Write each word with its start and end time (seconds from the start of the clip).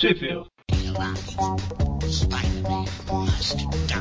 Sheffield. 0.00 0.48
Spider-Man 2.08 2.88
must 3.10 3.58
die. 3.86 4.00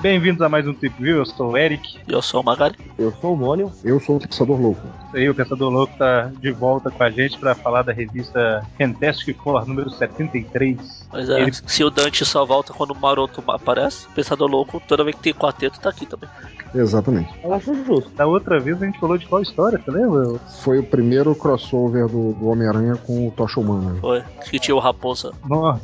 Bem-vindos 0.00 0.40
a 0.40 0.48
mais 0.48 0.66
um 0.66 0.72
Trip 0.72 0.94
View, 1.02 1.18
eu 1.18 1.26
sou 1.26 1.50
o 1.50 1.56
Eric. 1.58 1.98
Eu 2.08 2.22
sou 2.22 2.40
o 2.40 2.44
Magari. 2.44 2.74
Eu 2.98 3.12
sou 3.20 3.34
o 3.34 3.36
Mônio. 3.36 3.70
Eu 3.84 4.00
sou 4.00 4.16
o 4.16 4.20
Pensador 4.20 4.58
Louco. 4.58 4.80
Isso 5.08 5.16
aí, 5.16 5.28
o 5.28 5.34
Pensador 5.34 5.70
Louco 5.70 5.92
tá 5.98 6.30
de 6.40 6.50
volta 6.52 6.90
com 6.90 7.02
a 7.02 7.10
gente 7.10 7.36
para 7.38 7.54
falar 7.54 7.82
da 7.82 7.92
revista 7.92 8.66
Fantastic 8.78 9.36
Four, 9.42 9.66
número 9.68 9.90
73. 9.90 11.06
Mas 11.12 11.28
é, 11.28 11.42
Ele- 11.42 11.52
se 11.52 11.84
o 11.84 11.90
Dante 11.90 12.24
só 12.24 12.46
volta 12.46 12.72
quando 12.72 12.92
o 12.92 12.98
Maroto 12.98 13.42
aparece, 13.48 14.06
o 14.06 14.10
Pensador 14.12 14.48
Louco, 14.48 14.80
toda 14.88 15.04
vez 15.04 15.14
que 15.16 15.22
tem 15.22 15.34
quarteto, 15.34 15.78
tá 15.78 15.90
aqui 15.90 16.06
também. 16.06 16.30
Exatamente. 16.74 17.28
Eu 17.44 17.52
acho 17.52 17.74
justo. 17.84 18.10
Da 18.16 18.26
outra 18.26 18.58
vez 18.58 18.80
a 18.82 18.86
gente 18.86 18.98
falou 18.98 19.18
de 19.18 19.26
qual 19.26 19.42
história, 19.42 19.78
você 19.84 19.90
lembra? 19.90 20.38
Foi 20.62 20.78
o 20.78 20.82
primeiro 20.82 21.34
crossover 21.34 22.06
do, 22.08 22.32
do 22.32 22.46
Homem-Aranha 22.48 22.96
com 22.96 23.28
o 23.28 23.30
Tocha 23.32 23.60
Humana. 23.60 23.98
Foi. 24.00 24.22
Que 24.48 24.58
tinha 24.58 24.74
o 24.74 24.78
Raposa. 24.80 25.32
Nossa. 25.46 25.82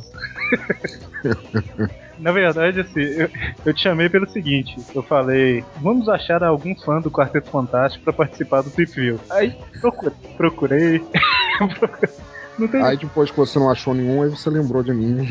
Na 2.19 2.31
verdade, 2.31 2.81
assim, 2.81 3.01
eu, 3.01 3.29
eu 3.65 3.73
te 3.73 3.81
chamei 3.81 4.09
pelo 4.09 4.27
seguinte: 4.27 4.75
eu 4.93 5.03
falei, 5.03 5.63
vamos 5.77 6.09
achar 6.09 6.43
algum 6.43 6.75
fã 6.75 6.99
do 6.99 7.11
Quarteto 7.11 7.49
Fantástico 7.49 8.03
pra 8.03 8.13
participar 8.13 8.61
do 8.61 8.69
Trip 8.69 8.91
View. 8.93 9.19
Aí 9.29 9.55
procurei, 9.79 10.17
procurei. 10.35 11.05
tem 12.65 12.81
Aí 12.81 12.95
depois 12.97 13.29
que 13.29 13.35
você 13.37 13.59
não 13.59 13.69
achou 13.69 13.93
nenhum, 13.93 14.21
aí 14.23 14.29
você 14.29 14.49
lembrou 14.49 14.81
de 14.81 14.93
mim. 14.93 15.27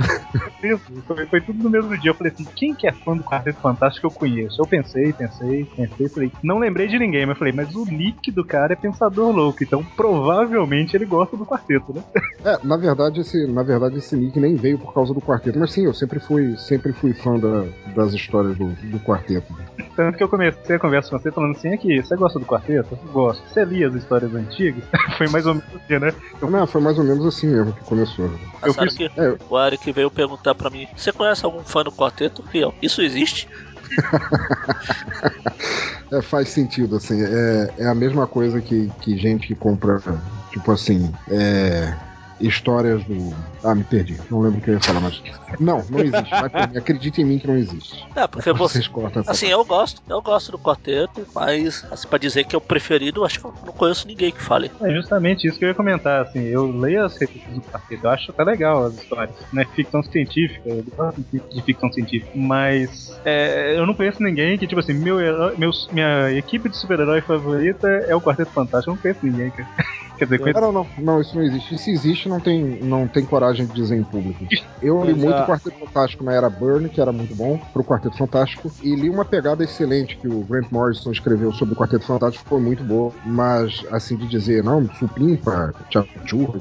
mesmo. 0.62 1.02
Foi, 1.06 1.24
foi 1.26 1.40
tudo 1.40 1.62
no 1.62 1.70
mesmo 1.70 1.96
dia. 1.98 2.10
Eu 2.10 2.14
falei 2.14 2.32
assim: 2.32 2.46
quem 2.54 2.74
que 2.74 2.86
é 2.86 2.92
fã 2.92 3.16
do 3.16 3.22
Quarteto 3.24 3.58
Fantástico 3.60 4.06
que 4.08 4.14
eu 4.14 4.18
conheço? 4.18 4.60
Eu 4.60 4.66
pensei, 4.66 5.12
pensei, 5.14 5.64
pensei, 5.76 6.08
falei, 6.08 6.32
não 6.42 6.58
lembrei 6.58 6.86
de 6.88 6.98
ninguém, 6.98 7.24
mas 7.24 7.34
eu 7.34 7.38
falei, 7.38 7.52
mas 7.54 7.74
o 7.74 7.84
nick 7.86 8.30
do 8.30 8.44
cara 8.44 8.74
é 8.74 8.76
Pensador 8.76 9.34
Louco, 9.34 9.62
então 9.64 9.82
provavelmente 9.96 10.96
ele 10.96 11.06
gosta 11.06 11.36
do 11.36 11.46
quarteto, 11.46 11.92
né? 11.94 12.02
É, 12.44 12.58
na 12.66 12.76
verdade, 12.76 13.20
esse, 13.20 13.46
na 13.46 13.62
verdade, 13.62 13.98
esse 13.98 14.14
nick 14.16 14.38
nem 14.38 14.54
veio 14.56 14.78
por 14.78 14.92
causa 14.92 15.14
do 15.14 15.20
quarteto. 15.20 15.58
Mas 15.58 15.72
sim, 15.72 15.84
eu 15.84 15.94
sempre 15.94 16.20
fui, 16.20 16.56
sempre 16.58 16.92
fui 16.92 17.12
fã 17.14 17.38
da- 17.38 17.64
das 17.94 18.12
histórias 18.12 18.56
do, 18.56 18.66
do 18.90 18.98
quarteto. 19.00 19.46
Tanto 19.94 20.18
que 20.18 20.22
eu 20.22 20.28
comecei 20.28 20.76
a 20.76 20.78
conversa 20.78 21.10
com 21.10 21.18
você 21.18 21.32
falando 21.32 21.52
assim: 21.56 21.72
aqui, 21.72 22.02
você 22.02 22.16
gosta 22.16 22.38
do 22.38 22.44
quarteto? 22.44 22.98
Eu 23.06 23.12
gosto. 23.12 23.42
Você 23.48 23.64
lia 23.64 23.88
as 23.88 23.94
histórias 23.94 24.34
antigas? 24.34 24.84
foi 25.16 25.28
mais 25.28 25.46
ou 25.46 25.54
menos 25.54 25.68
assim, 25.74 25.98
né? 25.98 26.12
Não, 26.42 26.66
foi 26.66 26.80
mais 26.80 26.98
ou 26.98 27.04
menos 27.04 27.15
assim 27.24 27.46
mesmo 27.46 27.72
que 27.72 27.82
começou. 27.84 28.30
Eu 28.62 28.74
Sabe 28.74 28.88
fiz- 28.90 28.96
que 28.98 29.04
é. 29.20 29.38
o 29.48 29.58
Eric 29.66 29.92
veio 29.92 30.10
perguntar 30.10 30.54
pra 30.54 30.68
mim: 30.70 30.86
Você 30.96 31.12
conhece 31.12 31.44
algum 31.46 31.62
fã 31.64 31.82
do 31.82 31.92
quarteto? 31.92 32.44
Eu, 32.52 32.74
isso 32.82 33.00
existe? 33.02 33.48
É, 36.12 36.22
faz 36.22 36.48
sentido, 36.50 36.96
assim. 36.96 37.20
É, 37.20 37.74
é 37.78 37.86
a 37.88 37.94
mesma 37.94 38.26
coisa 38.28 38.60
que, 38.60 38.88
que 39.00 39.16
gente 39.18 39.48
que 39.48 39.54
compra, 39.56 40.00
tipo 40.52 40.70
assim, 40.70 41.12
é, 41.28 41.96
histórias 42.40 43.02
do. 43.04 43.34
Ah, 43.62 43.74
me 43.74 43.84
perdi. 43.84 44.18
Não 44.30 44.40
lembro 44.40 44.58
o 44.58 44.62
que 44.62 44.70
eu 44.70 44.74
ia 44.74 44.80
falar, 44.80 45.00
mas. 45.00 45.22
Não, 45.58 45.84
não 45.88 46.00
existe. 46.00 46.30
Vai 46.30 46.50
por 46.50 46.68
mim. 46.68 46.78
Acredite 46.78 47.22
em 47.22 47.24
mim 47.24 47.38
que 47.38 47.46
não 47.46 47.56
existe. 47.56 48.06
É, 48.14 48.26
porque 48.26 48.52
você. 48.52 48.74
Vocês 48.74 48.88
cortam 48.88 49.22
Assim, 49.26 49.46
eu 49.46 49.64
gosto, 49.64 50.02
eu 50.08 50.20
gosto 50.20 50.52
do 50.52 50.58
quarteto, 50.58 51.26
mas 51.34 51.84
assim, 51.90 52.08
pra 52.08 52.18
dizer 52.18 52.44
que 52.44 52.54
é 52.54 52.58
o 52.58 52.60
preferido, 52.60 53.24
acho 53.24 53.40
que 53.40 53.46
eu 53.46 53.54
não 53.64 53.72
conheço 53.72 54.06
ninguém 54.06 54.30
que 54.30 54.42
fale. 54.42 54.70
É 54.82 54.90
justamente 54.90 55.46
isso 55.48 55.58
que 55.58 55.64
eu 55.64 55.68
ia 55.68 55.74
comentar, 55.74 56.22
assim, 56.22 56.40
eu 56.40 56.70
leio 56.70 57.04
as 57.04 57.16
revistas 57.16 57.54
do 57.54 57.60
quarteto, 57.62 58.06
eu 58.06 58.10
acho 58.10 58.30
até 58.30 58.44
legal 58.44 58.86
as 58.86 58.94
histórias, 58.94 59.36
né? 59.52 59.64
Ficção 59.74 60.02
científica, 60.02 60.68
eu 60.68 60.84
gosto 60.96 61.24
de 61.32 61.40
de 61.56 61.62
ficção 61.62 61.90
científica, 61.92 62.30
mas 62.34 63.18
é, 63.24 63.78
eu 63.78 63.86
não 63.86 63.94
conheço 63.94 64.22
ninguém 64.22 64.58
que, 64.58 64.66
tipo 64.66 64.80
assim, 64.80 64.92
meu 64.92 65.20
herói, 65.20 65.54
meus, 65.56 65.88
minha 65.90 66.30
equipe 66.32 66.68
de 66.68 66.76
super-herói 66.76 67.20
favorita 67.20 67.88
é 67.88 68.14
o 68.14 68.20
Quarteto 68.20 68.50
Fantástico, 68.52 68.90
eu 68.90 68.94
não 68.94 69.02
conheço 69.02 69.20
ninguém, 69.24 69.50
cara. 69.50 69.68
Quer 70.16 70.24
dizer, 70.24 70.54
não, 70.54 70.72
não, 70.72 70.86
não, 70.98 71.20
isso 71.20 71.36
não 71.36 71.42
existe. 71.42 71.74
E 71.74 71.78
se 71.78 71.90
existe, 71.90 72.28
não 72.28 72.40
tem, 72.40 72.64
não 72.64 73.06
tem 73.06 73.24
coragem 73.24 73.66
de 73.66 73.74
dizer 73.74 73.96
em 73.96 74.02
público. 74.04 74.46
Eu 74.80 75.04
li 75.04 75.14
muito 75.14 75.34
a- 75.34 75.46
Quarteto 75.46 75.78
Fantástico 75.78 76.24
na 76.24 76.32
era 76.32 76.48
Burn, 76.48 76.88
que 76.88 77.00
era 77.00 77.12
muito 77.12 77.34
bom, 77.34 77.58
pro 77.72 77.84
Quarteto 77.84 78.16
Fantástico, 78.16 78.72
e 78.82 78.94
li 78.94 79.10
uma 79.10 79.24
pegada 79.24 79.62
excelente 79.62 80.16
que 80.16 80.26
o 80.28 80.40
Grant 80.44 80.70
Morrison 80.70 81.10
escreveu 81.10 81.52
sobre 81.52 81.74
o 81.74 81.76
Quarteto 81.76 82.06
Fantástico, 82.06 82.44
foi 82.48 82.60
muito 82.60 82.82
boa, 82.82 83.12
mas 83.24 83.84
assim 83.90 84.16
de 84.16 84.26
dizer, 84.26 84.62
não, 84.64 84.88
supimpa, 84.94 85.74
tchau, 85.90 86.06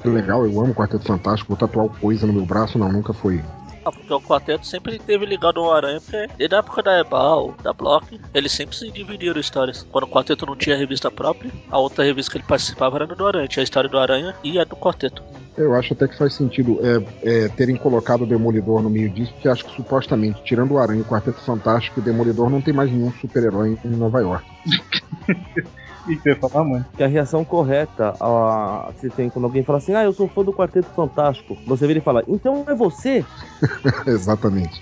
que 0.01 0.09
legal, 0.09 0.45
eu 0.45 0.59
amo 0.59 0.71
o 0.71 0.75
Quarteto 0.75 1.05
Fantástico, 1.05 1.49
vou 1.49 1.57
tatuar 1.57 1.87
coisa 1.99 2.27
no 2.27 2.33
meu 2.33 2.45
braço, 2.45 2.77
não, 2.77 2.91
nunca 2.91 3.13
foi. 3.13 3.41
Ah, 3.85 3.91
porque 3.91 4.11
o 4.11 4.19
quarteto 4.19 4.65
sempre 4.65 4.97
teve 4.97 5.27
ligado 5.27 5.59
ao 5.59 5.71
Aranha, 5.71 6.01
porque 6.01 6.27
desde 6.37 6.55
a 6.55 6.57
época 6.59 6.81
da 6.81 6.99
Ebal, 6.99 7.53
da 7.61 7.71
Block, 7.71 8.19
eles 8.33 8.51
sempre 8.51 8.75
se 8.75 8.89
dividiram 8.89 9.39
histórias. 9.39 9.85
Quando 9.91 10.05
o 10.05 10.07
quarteto 10.07 10.43
não 10.43 10.55
tinha 10.55 10.75
revista 10.75 11.11
própria, 11.11 11.51
a 11.69 11.77
outra 11.77 12.03
revista 12.03 12.31
que 12.31 12.39
ele 12.39 12.45
participava 12.47 12.97
era 12.97 13.05
do 13.05 13.27
Aranha. 13.27 13.47
Tinha 13.47 13.61
a 13.61 13.63
história 13.63 13.87
do 13.87 13.99
Aranha 13.99 14.35
e 14.43 14.59
a 14.59 14.63
do 14.63 14.75
quarteto. 14.75 15.23
Eu 15.55 15.75
acho 15.75 15.93
até 15.93 16.07
que 16.07 16.17
faz 16.17 16.33
sentido 16.33 16.79
é, 16.81 17.45
é, 17.45 17.47
terem 17.49 17.77
colocado 17.77 18.23
o 18.23 18.25
Demolidor 18.25 18.81
no 18.81 18.89
meio 18.89 19.09
disso, 19.09 19.31
porque 19.33 19.47
acho 19.47 19.63
que 19.63 19.75
supostamente, 19.75 20.43
tirando 20.43 20.71
o 20.71 20.79
Aranha 20.79 20.99
e 20.99 21.01
o 21.03 21.05
Quarteto 21.05 21.39
Fantástico, 21.41 21.99
o 21.99 22.03
Demolidor 22.03 22.49
não 22.49 22.61
tem 22.61 22.73
mais 22.73 22.91
nenhum 22.91 23.11
super-herói 23.13 23.77
em 23.85 23.89
Nova 23.89 24.19
York. 24.19 24.45
o 26.13 26.21
que 26.21 26.29
ia 26.29 26.35
falar, 26.35 26.63
mano. 26.63 26.85
Que 26.95 27.03
a 27.03 27.07
reação 27.07 27.43
correta 27.43 28.15
a, 28.19 28.91
que 28.93 29.01
você 29.01 29.09
tem 29.09 29.29
quando 29.29 29.45
alguém 29.45 29.63
fala 29.63 29.79
assim, 29.79 29.93
ah, 29.93 30.03
eu 30.03 30.13
sou 30.13 30.27
fã 30.27 30.43
do 30.43 30.53
Quarteto 30.53 30.89
Fantástico. 30.95 31.57
Você 31.65 31.87
vira 31.87 31.99
e 31.99 32.01
fala, 32.01 32.23
então 32.27 32.63
é 32.67 32.75
você? 32.75 33.25
Exatamente. 34.05 34.81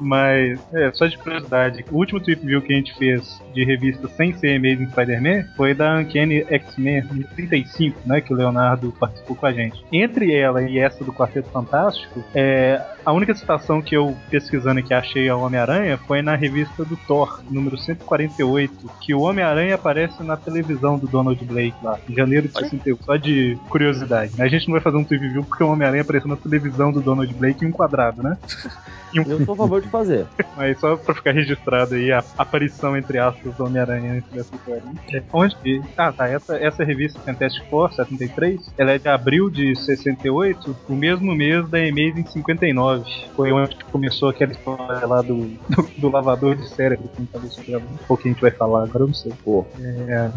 Mas, 0.00 0.58
é, 0.72 0.90
só 0.92 1.06
de 1.06 1.18
curiosidade, 1.18 1.84
o 1.90 1.96
último 1.96 2.20
Trip 2.20 2.44
View 2.44 2.62
que 2.62 2.72
a 2.72 2.76
gente 2.76 2.96
fez 2.96 3.40
de 3.52 3.64
revista 3.64 4.08
sem 4.08 4.32
ser 4.32 4.56
Amazing 4.56 4.90
Spider-Man 4.90 5.44
foi 5.56 5.74
da 5.74 5.98
Uncanny 5.98 6.46
X-Men 6.48 7.04
em 7.14 7.22
35, 7.22 8.00
né, 8.06 8.20
que 8.20 8.32
o 8.32 8.36
Leonardo 8.36 8.92
participou 8.98 9.36
com 9.36 9.46
a 9.46 9.52
gente. 9.52 9.84
Entre 9.92 10.34
ela 10.34 10.62
e 10.62 10.78
essa 10.78 11.04
do 11.04 11.12
Quarteto 11.12 11.50
Fantástico, 11.50 12.24
é, 12.34 12.80
a 13.04 13.12
única 13.12 13.34
citação 13.34 13.80
que 13.80 13.96
eu 13.96 14.16
pesquisando 14.30 14.82
que 14.82 14.94
achei 14.94 15.28
ao 15.28 15.40
Homem-Aranha 15.40 15.98
foi 15.98 16.22
na 16.22 16.34
revista 16.34 16.84
do 16.84 16.96
Thor, 16.96 17.42
número 17.50 17.76
148, 17.78 18.90
que 19.00 19.14
o 19.14 19.20
Homem-Aranha 19.20 19.74
aparece 19.74 20.22
na 20.22 20.36
televisão 20.36 20.98
do 20.98 21.06
Donald 21.06 21.42
Blake 21.44 21.76
lá, 21.82 21.98
em 22.08 22.14
janeiro 22.14 22.48
de 22.48 22.54
68, 22.54 23.04
só 23.04 23.16
de 23.16 23.58
curiosidade. 23.68 24.36
né? 24.36 24.44
A 24.44 24.48
gente 24.48 24.66
não 24.66 24.72
vai 24.72 24.80
fazer 24.80 24.96
um 24.96 25.04
Trip 25.04 25.26
View 25.28 25.44
porque 25.44 25.64
o 25.64 25.68
Homem-Aranha 25.68 26.02
apareceu 26.02 26.28
na 26.28 26.36
televisão 26.36 26.92
do 26.92 27.00
Donald 27.00 27.32
Blake 27.34 27.64
em 27.64 27.68
um 27.68 27.72
quadrado, 27.72 28.22
né? 28.22 28.36
Um 29.12 29.22
Eu 29.22 29.44
sou 29.44 29.54
a 29.54 29.56
favor 29.56 29.80
de 29.80 29.88
fazer. 29.90 30.26
mas 30.56 30.78
só 30.78 30.96
pra 30.96 31.14
ficar 31.14 31.32
registrado 31.32 31.94
aí 31.94 32.12
a 32.12 32.24
aparição, 32.38 32.96
entre 32.96 33.18
aspas, 33.18 33.54
do 33.54 33.64
Homem-Aranha 33.64 34.14
antes 34.14 34.30
dessa 34.30 34.54
história. 34.54 34.82
É, 35.12 35.22
Onde 35.32 35.56
que. 35.56 35.82
Ah, 35.96 36.12
tá. 36.12 36.28
Essa, 36.28 36.56
essa 36.56 36.84
revista 36.84 37.20
Fantastic 37.20 37.68
Four, 37.68 37.92
73, 37.92 38.72
ela 38.78 38.92
é 38.92 38.98
de 38.98 39.08
abril 39.08 39.50
de 39.50 39.74
68, 39.76 40.76
o 40.88 40.94
mesmo 40.94 41.34
mês 41.34 41.68
da 41.68 41.78
Amazing 41.78 42.26
59. 42.26 43.04
Foi 43.34 43.52
onde 43.52 43.76
começou 43.90 44.28
aquela 44.28 44.52
história 44.52 45.06
lá 45.06 45.22
do, 45.22 45.46
do, 45.68 45.90
do 45.98 46.08
lavador 46.08 46.56
de 46.56 46.68
cérebro, 46.68 47.08
que 47.08 48.28
a 48.28 48.32
gente 48.32 48.40
vai 48.40 48.50
falar, 48.50 48.84
agora 48.84 49.04
eu 49.04 49.08
não 49.08 49.14
sei. 49.14 49.32
Pô. 49.44 49.66
É. 49.80 50.30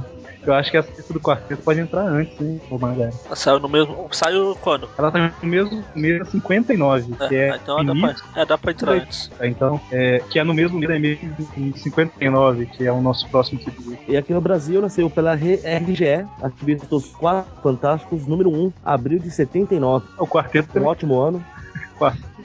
Eu 0.46 0.54
acho 0.54 0.72
que 0.72 0.78
essa 0.78 0.92
lista 0.96 1.14
do 1.14 1.20
quarteto 1.20 1.62
pode 1.62 1.80
entrar 1.80 2.02
antes, 2.02 2.40
hein, 2.40 2.62
ô 2.70 2.78
Magari. 2.78 3.14
Saiu 3.34 3.60
no 3.60 3.70
mesmo. 3.70 4.08
Saiu 4.12 4.58
quando? 4.62 4.90
Ela 4.98 5.12
tá 5.12 5.34
no 5.42 5.50
mesmo 5.50 5.84
mês 5.96 6.28
59, 6.30 7.14
que 7.28 7.36
é 7.36 7.52
ah, 7.52 7.60
então 7.62 7.86
dá 7.86 7.94
pra, 7.94 8.42
é, 8.42 8.46
dá 8.46 8.58
pra 8.58 8.72
entrar 8.72 8.92
antes. 8.94 9.28
Tá, 9.28 9.48
Então, 9.48 9.80
é, 9.92 10.22
que 10.30 10.40
é 10.40 10.44
no 10.44 10.54
mesmo 10.54 10.80
mês 10.80 10.92
Amazing 10.92 11.48
em 11.58 11.74
59, 11.74 12.66
que 12.66 12.86
é 12.86 12.92
o 12.92 13.02
nosso 13.02 13.28
próximo 13.30 13.60
tipo. 13.60 13.84
E 14.08 14.18
aqui 14.18 14.34
no 14.34 14.42
Brasil 14.42 14.82
nasceu 14.82 15.10
pela 15.10 15.34
RGE, 15.34 16.26
a 16.42 16.48
revista 16.60 16.88
dos 16.88 17.08
Quatro 17.08 17.52
Fantásticos, 17.62 18.26
número 18.26 18.50
1, 18.50 18.74
abril 18.84 19.20
de 19.20 19.32
79. 19.32 20.06
O 20.18 20.28
quarteto 20.28 20.80
Um 20.80 20.86
ótimo 20.86 21.20
ano. 21.20 21.44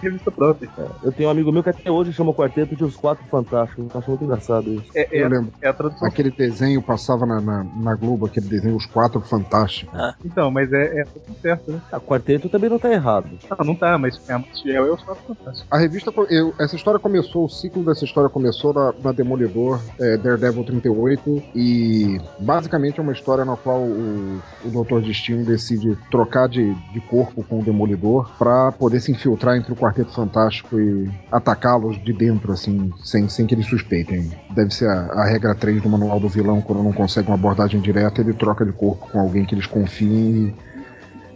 Revista 0.00 0.31
própria. 0.31 0.69
Eu 1.03 1.10
tenho 1.12 1.28
um 1.28 1.32
amigo 1.32 1.50
meu 1.50 1.62
que 1.62 1.70
até 1.70 1.91
hoje 1.91 2.12
chama 2.12 2.31
o 2.31 2.34
quarteto 2.34 2.76
de 2.76 2.84
Os 2.84 2.97
Quatro 2.97 3.25
Fantásticos. 3.31 3.86
Eu 3.92 3.98
acho 3.98 4.10
muito 4.10 4.25
engraçado 4.25 4.72
isso. 4.75 4.84
É, 4.94 5.00
é, 5.16 5.25
Eu 5.25 5.28
lembro. 5.28 5.53
é 5.60 5.69
a 5.69 5.72
tradução. 5.72 6.06
Aquele 6.06 6.31
desenho 6.31 6.81
passava 6.81 7.26
na, 7.26 7.41
na, 7.41 7.64
na 7.64 7.94
Globo, 7.97 8.26
aquele 8.26 8.47
desenho 8.47 8.76
Os 8.76 8.87
Quatro 8.87 9.20
Fantásticos. 9.20 9.98
Então, 10.25 10.50
mas 10.50 10.72
é, 10.72 11.00
é 11.00 11.05
tudo 11.05 11.37
certo, 11.40 11.72
né? 11.72 11.81
A 11.90 11.99
quarteto 11.99 12.49
também 12.49 12.70
não 12.70 12.78
tá 12.78 12.93
errado. 12.93 13.28
Não, 13.58 13.67
não 13.67 13.75
tá, 13.75 13.99
mas 13.99 14.20
é 14.28 14.38
fiel 14.62 14.87
é 14.87 14.90
os 14.93 15.02
quatro 15.02 15.22
fantásticos. 15.26 15.67
A 15.70 15.78
revista, 15.78 16.12
eu- 16.31 16.55
essa 16.58 16.76
história 16.76 17.00
começou, 17.00 17.44
o 17.44 17.49
ciclo 17.49 17.82
dessa 17.84 18.05
história 18.05 18.31
começou 18.31 18.72
na, 18.72 18.94
na 19.02 19.12
Demolidor, 19.12 19.81
é, 19.99 20.17
Daredevil 20.17 20.64
38, 20.64 21.43
e 21.55 22.20
basicamente 22.38 22.99
é 23.00 23.02
uma 23.02 23.12
história 23.12 23.44
na 23.44 23.56
qual 23.56 23.81
o, 23.81 24.40
o 24.64 24.84
Dr. 24.84 25.00
Destino 25.00 25.44
decide 25.44 25.96
trocar 26.11 26.49
de, 26.49 26.72
de 26.93 27.00
corpo 27.00 27.43
com 27.43 27.61
o 27.61 27.62
Demolidor 27.64 28.31
pra 28.38 28.70
poder 28.72 29.00
se 29.00 29.11
infiltrar 29.12 29.38
entre 29.56 29.73
o 29.73 29.76
Quarteto 29.76 30.12
Fantástico 30.12 30.79
e 30.81 31.11
atacá-los 31.31 32.02
de 32.05 32.12
dentro, 32.12 32.52
assim, 32.52 32.93
sem, 33.02 33.29
sem 33.29 33.46
que 33.46 33.55
eles 33.55 33.67
suspeitem. 33.67 34.31
Deve 34.50 34.73
ser 34.75 34.88
a, 34.88 35.00
a 35.12 35.26
regra 35.26 35.55
3 35.55 35.81
do 35.82 35.88
manual 35.88 36.19
do 36.20 36.29
vilão, 36.29 36.61
quando 36.61 36.82
não 36.82 36.93
consegue 36.93 37.29
uma 37.29 37.35
abordagem 37.37 37.81
direta, 37.81 38.20
ele 38.20 38.32
troca 38.35 38.64
de 38.64 38.73
corpo 38.73 39.08
com 39.11 39.20
alguém 39.20 39.44
que 39.44 39.55
eles 39.55 39.67
confiem 39.67 40.55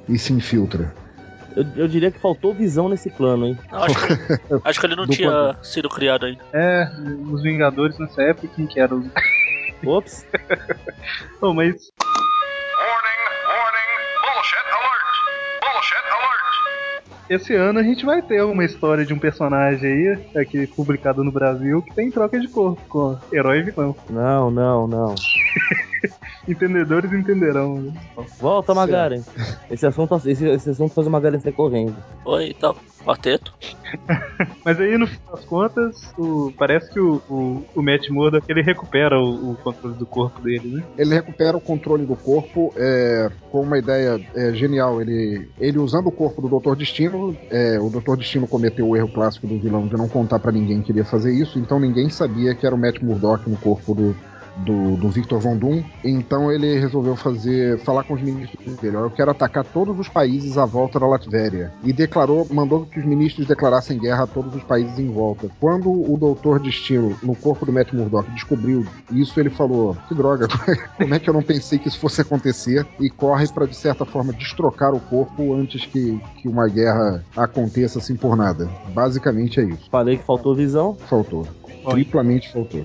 e, 0.08 0.14
e 0.14 0.18
se 0.18 0.32
infiltra. 0.32 0.92
Eu, 1.54 1.66
eu 1.76 1.86
diria 1.88 2.10
que 2.10 2.18
faltou 2.18 2.54
visão 2.54 2.88
nesse 2.88 3.10
plano, 3.10 3.46
hein? 3.46 3.58
Não, 3.70 3.82
acho, 3.84 3.94
que, 4.06 4.12
acho 4.64 4.80
que 4.80 4.86
ele 4.86 4.96
não 4.96 5.06
tinha 5.06 5.56
sido 5.62 5.88
criado 5.88 6.24
ainda. 6.26 6.40
É, 6.52 6.88
os 7.30 7.42
Vingadores 7.42 7.98
nessa 7.98 8.22
época, 8.22 8.48
quem 8.56 8.66
que 8.66 8.80
era? 8.80 8.94
os- 8.94 9.06
Ops. 9.84 10.24
Oh, 11.40 11.52
mas 11.52 11.90
Esse 17.32 17.54
ano 17.54 17.78
a 17.78 17.82
gente 17.82 18.04
vai 18.04 18.20
ter 18.20 18.42
uma 18.42 18.62
história 18.62 19.06
de 19.06 19.14
um 19.14 19.18
personagem 19.18 19.90
aí, 19.90 20.18
aqui 20.36 20.66
publicado 20.66 21.24
no 21.24 21.32
Brasil, 21.32 21.80
que 21.80 21.94
tem 21.94 22.10
troca 22.10 22.38
de 22.38 22.46
corpo 22.46 22.82
com 22.90 23.18
herói 23.32 23.60
e 23.60 23.62
vilão. 23.62 23.96
Não, 24.10 24.50
não, 24.50 24.86
não. 24.86 25.14
Entendedores 26.48 27.12
entenderão. 27.12 27.80
né? 27.80 27.92
Volta, 28.40 28.74
Magaren. 28.74 29.22
Esse 29.70 29.86
assunto, 29.86 30.14
esse, 30.26 30.44
esse 30.48 30.70
assunto 30.70 30.92
faz 30.94 31.06
o 31.06 31.10
Magaren 31.10 31.38
sair 31.38 31.52
correndo. 31.52 31.94
Oi, 32.24 32.48
então, 32.50 32.74
quarteto. 33.04 33.52
Mas 34.64 34.80
aí, 34.80 34.98
no 34.98 35.06
fim 35.06 35.18
das 35.30 35.44
contas, 35.44 36.12
o- 36.18 36.52
parece 36.58 36.92
que 36.92 36.98
o, 36.98 37.22
o, 37.28 37.64
o 37.76 37.82
Matt 37.82 38.08
Murdock, 38.10 38.44
ele 38.50 38.62
recupera 38.62 39.16
o, 39.20 39.52
o 39.52 39.56
controle 39.56 39.94
do 39.96 40.06
corpo 40.06 40.40
dele, 40.40 40.68
né? 40.76 40.82
Ele 40.98 41.14
recupera 41.14 41.56
o 41.56 41.60
controle 41.60 42.04
do 42.04 42.16
corpo 42.16 42.72
é, 42.76 43.30
com 43.50 43.60
uma 43.60 43.78
ideia 43.78 44.20
é, 44.34 44.52
genial. 44.54 45.00
Ele, 45.00 45.48
ele 45.60 45.78
usando 45.78 46.08
o 46.08 46.12
corpo 46.12 46.42
do 46.42 46.58
Dr. 46.58 46.74
Destino, 46.76 47.36
é, 47.50 47.78
o 47.78 47.88
Dr. 47.88 48.16
Destino 48.16 48.48
cometeu 48.48 48.88
o 48.88 48.96
erro 48.96 49.08
clássico 49.08 49.46
do 49.46 49.58
vilão 49.58 49.86
de 49.86 49.96
não 49.96 50.08
contar 50.08 50.38
pra 50.40 50.50
ninguém 50.50 50.82
que 50.82 50.90
iria 50.90 51.04
fazer 51.04 51.32
isso, 51.32 51.58
então 51.58 51.78
ninguém 51.78 52.08
sabia 52.08 52.54
que 52.54 52.66
era 52.66 52.74
o 52.74 52.78
Matt 52.78 53.00
Murdock 53.00 53.48
no 53.48 53.56
corpo 53.56 53.94
do, 53.94 54.16
do, 54.58 54.96
do 54.96 55.08
Victor 55.08 55.40
Von 55.40 55.56
Doom. 55.56 55.82
Então 56.04 56.50
ele 56.50 56.78
resolveu 56.78 57.16
fazer, 57.16 57.78
falar 57.80 58.04
com 58.04 58.14
os 58.14 58.22
ministros 58.22 58.76
dele. 58.76 58.96
"Ó, 58.96 59.00
Eu 59.04 59.10
quero 59.10 59.30
atacar 59.30 59.64
todos 59.64 59.98
os 59.98 60.08
países 60.08 60.58
à 60.58 60.64
volta 60.64 60.98
da 61.00 61.06
Latvéria. 61.06 61.72
E 61.84 61.92
declarou, 61.92 62.46
mandou 62.50 62.86
que 62.86 62.98
os 62.98 63.04
ministros 63.06 63.46
declarassem 63.46 63.98
guerra 63.98 64.24
a 64.24 64.26
todos 64.26 64.54
os 64.54 64.62
países 64.62 64.98
em 64.98 65.10
volta. 65.10 65.48
Quando 65.60 65.90
o 65.90 66.16
Doutor 66.16 66.58
Destino, 66.60 67.16
no 67.22 67.34
corpo 67.34 67.66
do 67.66 67.72
Matt 67.72 67.92
Murdock, 67.92 68.30
descobriu 68.32 68.84
isso, 69.10 69.38
ele 69.38 69.50
falou: 69.50 69.96
Que 70.08 70.14
droga, 70.14 70.46
como 70.96 71.14
é 71.14 71.18
que 71.18 71.28
eu 71.28 71.34
não 71.34 71.42
pensei 71.42 71.78
que 71.78 71.88
isso 71.88 71.98
fosse 71.98 72.20
acontecer? 72.20 72.86
E 73.00 73.10
corre 73.10 73.46
para 73.52 73.66
de 73.66 73.74
certa 73.76 74.04
forma 74.04 74.32
destrocar 74.32 74.94
o 74.94 75.00
corpo 75.00 75.54
antes 75.54 75.84
que, 75.86 76.20
que 76.36 76.48
uma 76.48 76.68
guerra 76.68 77.24
aconteça 77.36 77.98
assim 77.98 78.14
por 78.16 78.36
nada. 78.36 78.68
Basicamente 78.94 79.60
é 79.60 79.64
isso. 79.64 79.88
Falei 79.90 80.16
que 80.16 80.24
faltou 80.24 80.54
visão. 80.54 80.94
Faltou. 81.08 81.46
Triplamente 81.90 82.52
faltou. 82.52 82.84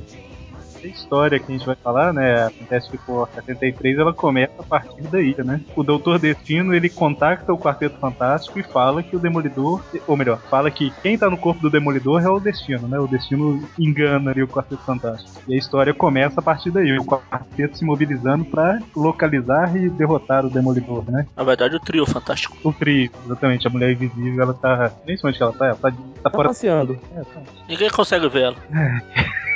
A 0.83 0.87
história 0.87 1.39
que 1.39 1.51
a 1.51 1.55
gente 1.57 1.65
vai 1.65 1.75
falar, 1.75 2.13
né, 2.13 2.43
a 2.45 2.49
Fantastic 2.49 2.99
Four 3.01 3.27
73, 3.35 3.97
ela 3.97 4.13
começa 4.13 4.53
a 4.59 4.63
partir 4.63 5.01
daí, 5.03 5.35
né? 5.43 5.61
O 5.75 5.83
Doutor 5.83 6.19
Destino, 6.19 6.73
ele 6.73 6.89
contacta 6.89 7.51
o 7.53 7.57
Quarteto 7.57 7.97
Fantástico 7.99 8.59
e 8.59 8.63
fala 8.63 9.01
que 9.03 9.15
o 9.15 9.19
Demolidor, 9.19 9.81
ou 10.07 10.15
melhor, 10.15 10.39
fala 10.49 10.69
que 10.71 10.91
quem 11.01 11.17
tá 11.17 11.29
no 11.29 11.37
corpo 11.37 11.61
do 11.61 11.69
Demolidor 11.69 12.23
é 12.23 12.29
o 12.29 12.39
Destino, 12.39 12.87
né? 12.87 12.99
O 12.99 13.07
Destino 13.07 13.67
engana 13.79 14.31
ali 14.31 14.43
o 14.43 14.47
Quarteto 14.47 14.81
Fantástico. 14.83 15.41
E 15.47 15.55
a 15.55 15.57
história 15.57 15.93
começa 15.93 16.39
a 16.39 16.43
partir 16.43 16.71
daí, 16.71 16.97
o 16.97 17.05
Quarteto 17.05 17.77
se 17.77 17.85
mobilizando 17.85 18.45
pra 18.45 18.79
localizar 18.95 19.75
e 19.75 19.89
derrotar 19.89 20.45
o 20.45 20.49
Demolidor, 20.49 21.03
né? 21.09 21.25
Na 21.35 21.43
verdade, 21.43 21.75
o 21.75 21.79
trio 21.79 22.05
fantástico. 22.05 22.57
O 22.63 22.71
trio, 22.71 23.09
exatamente, 23.25 23.67
a 23.67 23.69
Mulher 23.69 23.91
Invisível, 23.91 24.41
ela 24.43 24.53
tá... 24.53 24.91
Nem 25.05 25.17
sei 25.17 25.29
onde 25.29 25.37
que 25.37 25.43
ela 25.43 25.53
tá, 25.53 25.65
ela 25.67 25.75
tá, 25.75 25.91
tá 25.91 25.97
Tá 26.23 26.29
fora... 26.31 26.49
passeando. 26.49 26.99
É, 27.15 27.21
tá. 27.21 27.41
Ninguém 27.67 27.89
consegue 27.89 28.27
ver 28.29 28.43
ela. 28.43 28.55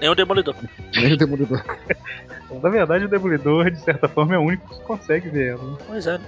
Nem 0.00 0.10
o 0.10 0.14
Demolidor. 0.14 0.54
Nem 0.94 1.12
o 1.12 1.16
Demolidor. 1.16 1.64
Na 2.62 2.68
verdade, 2.70 3.04
o 3.04 3.08
Demolidor, 3.08 3.70
de 3.70 3.78
certa 3.80 4.08
forma, 4.08 4.34
é 4.34 4.38
o 4.38 4.42
único 4.42 4.68
que 4.68 4.80
consegue 4.84 5.28
ver 5.28 5.48
ela. 5.52 5.62
né? 5.62 5.76
Pois 5.86 6.06
é? 6.06 6.18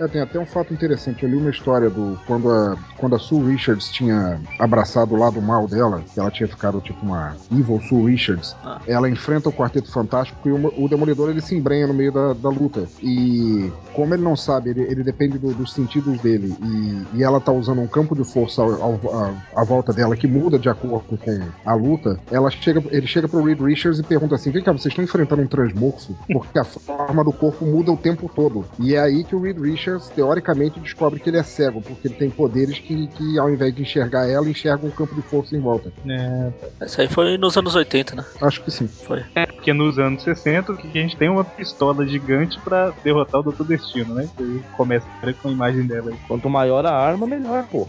É, 0.00 0.08
tem 0.08 0.20
até 0.20 0.38
um 0.38 0.46
fato 0.46 0.72
interessante. 0.74 1.22
Eu 1.22 1.28
li 1.30 1.36
uma 1.36 1.50
história 1.50 1.88
do. 1.88 2.18
Quando 2.26 2.50
a, 2.50 2.76
quando 2.98 3.14
a 3.14 3.18
Sue 3.18 3.52
Richards 3.52 3.88
tinha 3.90 4.40
abraçado 4.58 5.14
o 5.14 5.18
lado 5.18 5.40
mal 5.40 5.66
dela, 5.68 6.02
que 6.12 6.18
ela 6.18 6.30
tinha 6.30 6.48
ficado 6.48 6.80
tipo 6.80 7.04
uma 7.04 7.36
Evil 7.52 7.80
Sue 7.88 8.10
Richards, 8.10 8.54
Ah. 8.64 8.80
ela 8.86 9.08
enfrenta 9.08 9.48
o 9.48 9.52
Quarteto 9.52 9.90
Fantástico 9.90 10.48
e 10.48 10.52
o, 10.52 10.84
o 10.84 10.88
Demolidor 10.88 11.30
ele 11.30 11.40
se 11.40 11.54
embrenha 11.54 11.86
no 11.86 11.94
meio 11.94 12.10
da, 12.12 12.32
da 12.32 12.48
luta. 12.48 12.86
E 13.02 13.70
como 13.94 14.14
ele 14.14 14.22
não 14.22 14.36
sabe, 14.36 14.70
ele, 14.70 14.82
ele 14.82 15.02
depende 15.02 15.38
do- 15.38 15.54
dos 15.54 15.72
sentidos 15.72 16.18
dele, 16.20 16.54
e, 16.62 17.18
e 17.18 17.22
ela 17.24 17.40
tá 17.40 17.52
usando 17.52 17.80
um 17.80 17.86
campo 17.86 18.14
de 18.14 18.24
força 18.24 18.60
ao, 18.62 18.82
ao- 18.82 19.00
à- 19.14 19.34
à 19.60 19.64
volta 19.64 19.92
dela 19.92 20.16
que 20.16 20.26
muda 20.26 20.58
de 20.58 20.68
acordo 20.68 21.16
com 21.16 21.40
a 21.64 21.74
luta, 21.74 22.18
ela 22.30 22.50
chega, 22.50 22.82
ele 22.90 23.06
chega 23.06 23.28
pro 23.28 23.42
Reed 23.42 23.60
Richards 23.60 23.98
e 24.00 24.02
pergunta 24.02 24.34
assim: 24.34 24.50
vem 24.50 24.62
cá, 24.62 24.72
vocês 24.72 24.86
estão 24.92 25.04
enfrentando 25.04 25.35
um 25.40 25.46
transmorfo? 25.46 26.16
Porque 26.30 26.58
a 26.58 26.64
forma 26.64 27.24
do 27.24 27.32
corpo 27.32 27.64
muda 27.64 27.92
o 27.92 27.96
tempo 27.96 28.30
todo. 28.34 28.64
E 28.78 28.94
é 28.94 29.00
aí 29.00 29.24
que 29.24 29.34
o 29.34 29.40
Reed 29.40 29.58
Richards, 29.58 30.08
teoricamente, 30.08 30.80
descobre 30.80 31.20
que 31.20 31.30
ele 31.30 31.38
é 31.38 31.42
cego, 31.42 31.80
porque 31.80 32.08
ele 32.08 32.14
tem 32.14 32.30
poderes 32.30 32.78
que, 32.78 33.06
que 33.08 33.38
ao 33.38 33.50
invés 33.50 33.74
de 33.74 33.82
enxergar 33.82 34.28
ela, 34.28 34.48
enxerga 34.48 34.86
um 34.86 34.90
campo 34.90 35.14
de 35.14 35.22
força 35.22 35.56
em 35.56 35.60
volta. 35.60 35.92
É, 36.08 36.84
Isso 36.84 37.00
aí 37.00 37.08
foi 37.08 37.36
nos 37.36 37.56
anos 37.56 37.74
80, 37.74 38.16
né? 38.16 38.24
Acho 38.40 38.62
que 38.62 38.70
sim. 38.70 38.86
Foi. 38.86 39.22
Porque 39.54 39.72
nos 39.72 39.98
anos 39.98 40.22
60 40.22 40.72
o 40.72 40.76
que 40.76 40.86
a 40.86 41.02
gente 41.02 41.16
tem 41.16 41.28
é 41.28 41.30
uma 41.30 41.44
pistola 41.44 42.06
gigante 42.06 42.58
pra 42.60 42.92
derrotar 43.02 43.40
o 43.40 43.52
Dr. 43.52 43.64
Destino, 43.64 44.14
né? 44.14 44.28
Que 44.36 44.62
começa 44.76 45.06
com 45.42 45.48
a 45.48 45.52
imagem 45.52 45.86
dela 45.86 46.10
aí. 46.10 46.16
Quanto 46.28 46.48
maior 46.48 46.86
a 46.86 46.92
arma, 46.92 47.26
melhor, 47.26 47.64
pô. 47.70 47.88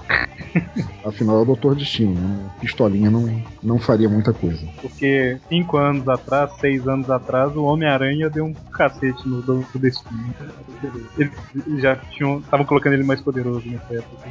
Afinal, 1.05 1.39
é 1.39 1.41
o 1.41 1.45
Doutor 1.45 1.75
Destino. 1.75 2.15
Né? 2.15 2.49
Pistolinha 2.59 3.09
não, 3.09 3.43
não 3.61 3.79
faria 3.79 4.09
muita 4.09 4.33
coisa. 4.33 4.65
Porque 4.81 5.37
cinco 5.47 5.77
anos 5.77 6.07
atrás, 6.07 6.51
seis 6.59 6.87
anos 6.87 7.09
atrás, 7.09 7.36
o 7.45 7.63
Homem-Aranha 7.63 8.29
deu 8.29 8.45
um 8.45 8.53
cacete 8.53 9.27
no 9.27 9.41
Dr. 9.41 9.77
Destino. 9.79 10.33
Eles 11.17 11.31
já 11.81 11.95
tinham. 11.95 12.39
estavam 12.39 12.65
colocando 12.65 12.93
ele 12.93 13.03
mais 13.03 13.21
poderoso 13.21 13.67
nessa 13.67 13.95
época. 13.95 14.27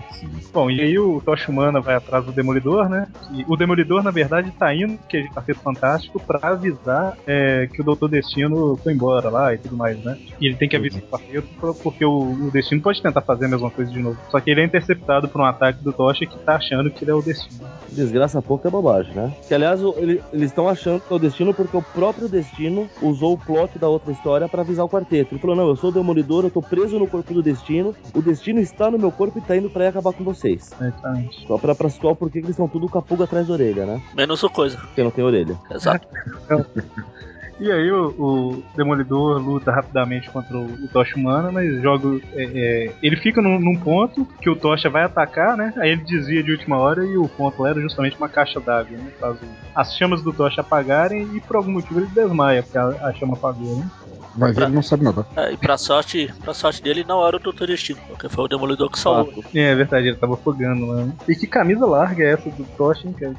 Bom, 0.52 0.70
e 0.70 0.80
aí 0.80 0.98
o 0.98 1.20
Tocha 1.24 1.50
Humana 1.50 1.80
vai 1.80 1.94
atrás 1.94 2.24
do 2.24 2.32
Demolidor, 2.32 2.88
né? 2.88 3.06
E 3.32 3.44
o 3.48 3.56
Demolidor, 3.56 4.02
na 4.02 4.10
verdade, 4.10 4.50
tá 4.52 4.74
indo, 4.74 4.98
que 5.08 5.16
é 5.16 5.26
Quarteto 5.28 5.60
Fantástico, 5.60 6.18
pra 6.20 6.38
avisar 6.42 7.16
é, 7.26 7.68
que 7.72 7.80
o 7.80 7.84
Doutor 7.84 8.08
Destino 8.08 8.76
foi 8.82 8.92
embora 8.92 9.28
lá 9.28 9.52
e 9.54 9.58
tudo 9.58 9.76
mais, 9.76 10.02
né? 10.04 10.16
E 10.40 10.46
ele 10.46 10.56
tem 10.56 10.68
que 10.68 10.76
avisar 10.76 11.00
o 11.02 11.06
quarteto 11.06 11.48
por- 11.60 11.74
porque 11.76 12.04
o, 12.04 12.20
o 12.46 12.50
Destino 12.50 12.80
pode 12.80 13.02
tentar 13.02 13.20
fazer 13.22 13.46
a 13.46 13.48
mesma 13.48 13.70
coisa 13.70 13.90
de 13.90 13.98
novo. 14.00 14.16
Só 14.30 14.40
que 14.40 14.50
ele 14.50 14.60
é 14.60 14.64
interceptado 14.64 15.28
por 15.28 15.40
um 15.40 15.44
ataque 15.44 15.82
do 15.82 15.92
Tocha 15.92 16.24
que 16.26 16.38
tá 16.38 16.56
achando 16.56 16.90
que 16.90 17.04
ele 17.04 17.10
é 17.10 17.14
o 17.14 17.22
Destino. 17.22 17.66
Desgraça 17.90 18.40
pouco 18.42 18.66
é 18.66 18.70
bobagem, 18.70 19.12
né? 19.14 19.32
Que 19.48 19.54
aliás, 19.54 19.82
o- 19.82 19.94
ele- 19.98 20.22
eles 20.32 20.50
estão 20.50 20.68
achando 20.68 21.00
que 21.00 21.12
é 21.12 21.16
o 21.16 21.18
destino 21.18 21.54
porque 21.54 21.76
o 21.76 21.82
próprio 21.82 22.28
destino 22.28 22.88
usou 23.02 23.34
o 23.34 23.38
plot 23.38 23.78
da 23.78 23.88
outra 23.88 24.12
história 24.12 24.48
pra 24.48 24.62
avisar 24.62 24.84
o 24.84 24.88
quarteto. 24.88 25.34
Ele 25.34 25.40
falou: 25.40 25.56
Não, 25.56 25.68
eu 25.68 25.76
sou 25.76 25.90
o 25.90 25.92
demolidor, 25.92 26.44
eu 26.44 26.50
tô 26.50 26.62
preso 26.62 26.98
no 26.98 27.06
corpo 27.06 27.32
do 27.32 27.42
destino, 27.42 27.94
o 28.14 28.22
destino 28.22 28.60
está 28.60 28.90
no 28.90 28.98
meu 28.98 29.12
corpo 29.12 29.38
e 29.38 29.42
tá 29.42 29.56
indo 29.56 29.70
pra 29.70 29.84
ir 29.84 29.88
acabar 29.88 30.12
com 30.12 30.24
vocês. 30.24 30.72
Exatamente. 30.80 31.46
Só 31.46 31.58
pra, 31.58 31.74
pra 31.74 31.88
situar 31.88 32.12
o 32.12 32.16
porquê 32.16 32.40
que 32.40 32.46
eles 32.46 32.50
estão 32.50 32.68
tudo 32.68 32.88
com 32.88 32.98
a 32.98 33.02
pulga 33.02 33.24
atrás 33.24 33.46
da 33.46 33.54
orelha, 33.54 33.86
né? 33.86 34.02
Menos 34.14 34.42
o 34.42 34.50
coisa. 34.50 34.78
Porque 34.78 35.02
não 35.02 35.10
tem 35.10 35.24
orelha. 35.24 35.58
Exato. 35.70 36.06
E 37.58 37.72
aí 37.72 37.90
o, 37.90 38.08
o 38.18 38.62
Demolidor 38.76 39.38
luta 39.38 39.72
rapidamente 39.72 40.30
contra 40.30 40.56
o, 40.56 40.88
Tocha 40.88 41.16
Humana, 41.16 41.50
mas 41.50 41.80
joga. 41.82 42.20
é, 42.34 42.44
é, 42.44 42.92
ele 43.02 43.16
fica 43.16 43.40
num, 43.40 43.58
num 43.58 43.76
ponto 43.76 44.26
que 44.40 44.50
o 44.50 44.56
Tocha 44.56 44.90
vai 44.90 45.04
atacar, 45.04 45.56
né? 45.56 45.72
Aí 45.78 45.90
ele 45.90 46.02
desvia 46.02 46.42
de 46.42 46.52
última 46.52 46.76
hora 46.76 47.04
e 47.04 47.16
o 47.16 47.28
ponto 47.28 47.66
era 47.66 47.80
justamente 47.80 48.16
uma 48.16 48.28
caixa 48.28 48.60
d'água, 48.60 48.96
né? 48.96 49.10
Caso 49.18 49.40
as 49.74 49.96
chamas 49.96 50.22
do 50.22 50.32
Tocha 50.32 50.60
apagarem 50.60 51.28
e 51.34 51.40
por 51.40 51.56
algum 51.56 51.72
motivo 51.72 52.00
ele 52.00 52.08
desmaia, 52.08 52.62
porque 52.62 52.78
a, 52.78 52.88
a 53.08 53.12
chama 53.14 53.34
apagou, 53.34 53.76
né? 53.76 53.90
Vai 54.36 54.52
ver, 54.52 54.64
ele 54.64 54.74
não 54.74 54.82
sabe 54.82 55.04
nadar. 55.04 55.26
É, 55.36 55.52
e 55.52 55.56
pra 55.56 55.78
sorte, 55.78 56.32
pra 56.42 56.52
sorte 56.52 56.82
dele, 56.82 57.04
não 57.06 57.26
era 57.26 57.36
o 57.36 57.40
Doutor 57.40 57.66
Destino, 57.66 58.00
porque 58.08 58.28
foi 58.28 58.44
o 58.44 58.48
Demolidor 58.48 58.90
que 58.90 58.98
salvou. 58.98 59.42
Fato. 59.42 59.56
É, 59.56 59.60
é 59.72 59.74
verdade, 59.74 60.08
ele 60.08 60.16
tava 60.16 60.34
afogando 60.34 60.86
lá. 60.86 61.04
né? 61.04 61.12
E 61.28 61.34
que 61.34 61.46
camisa 61.46 61.86
larga 61.86 62.22
é 62.24 62.32
essa 62.32 62.50
do 62.50 62.64
Tocha, 62.76 63.06
hein, 63.06 63.14
cara? 63.18 63.34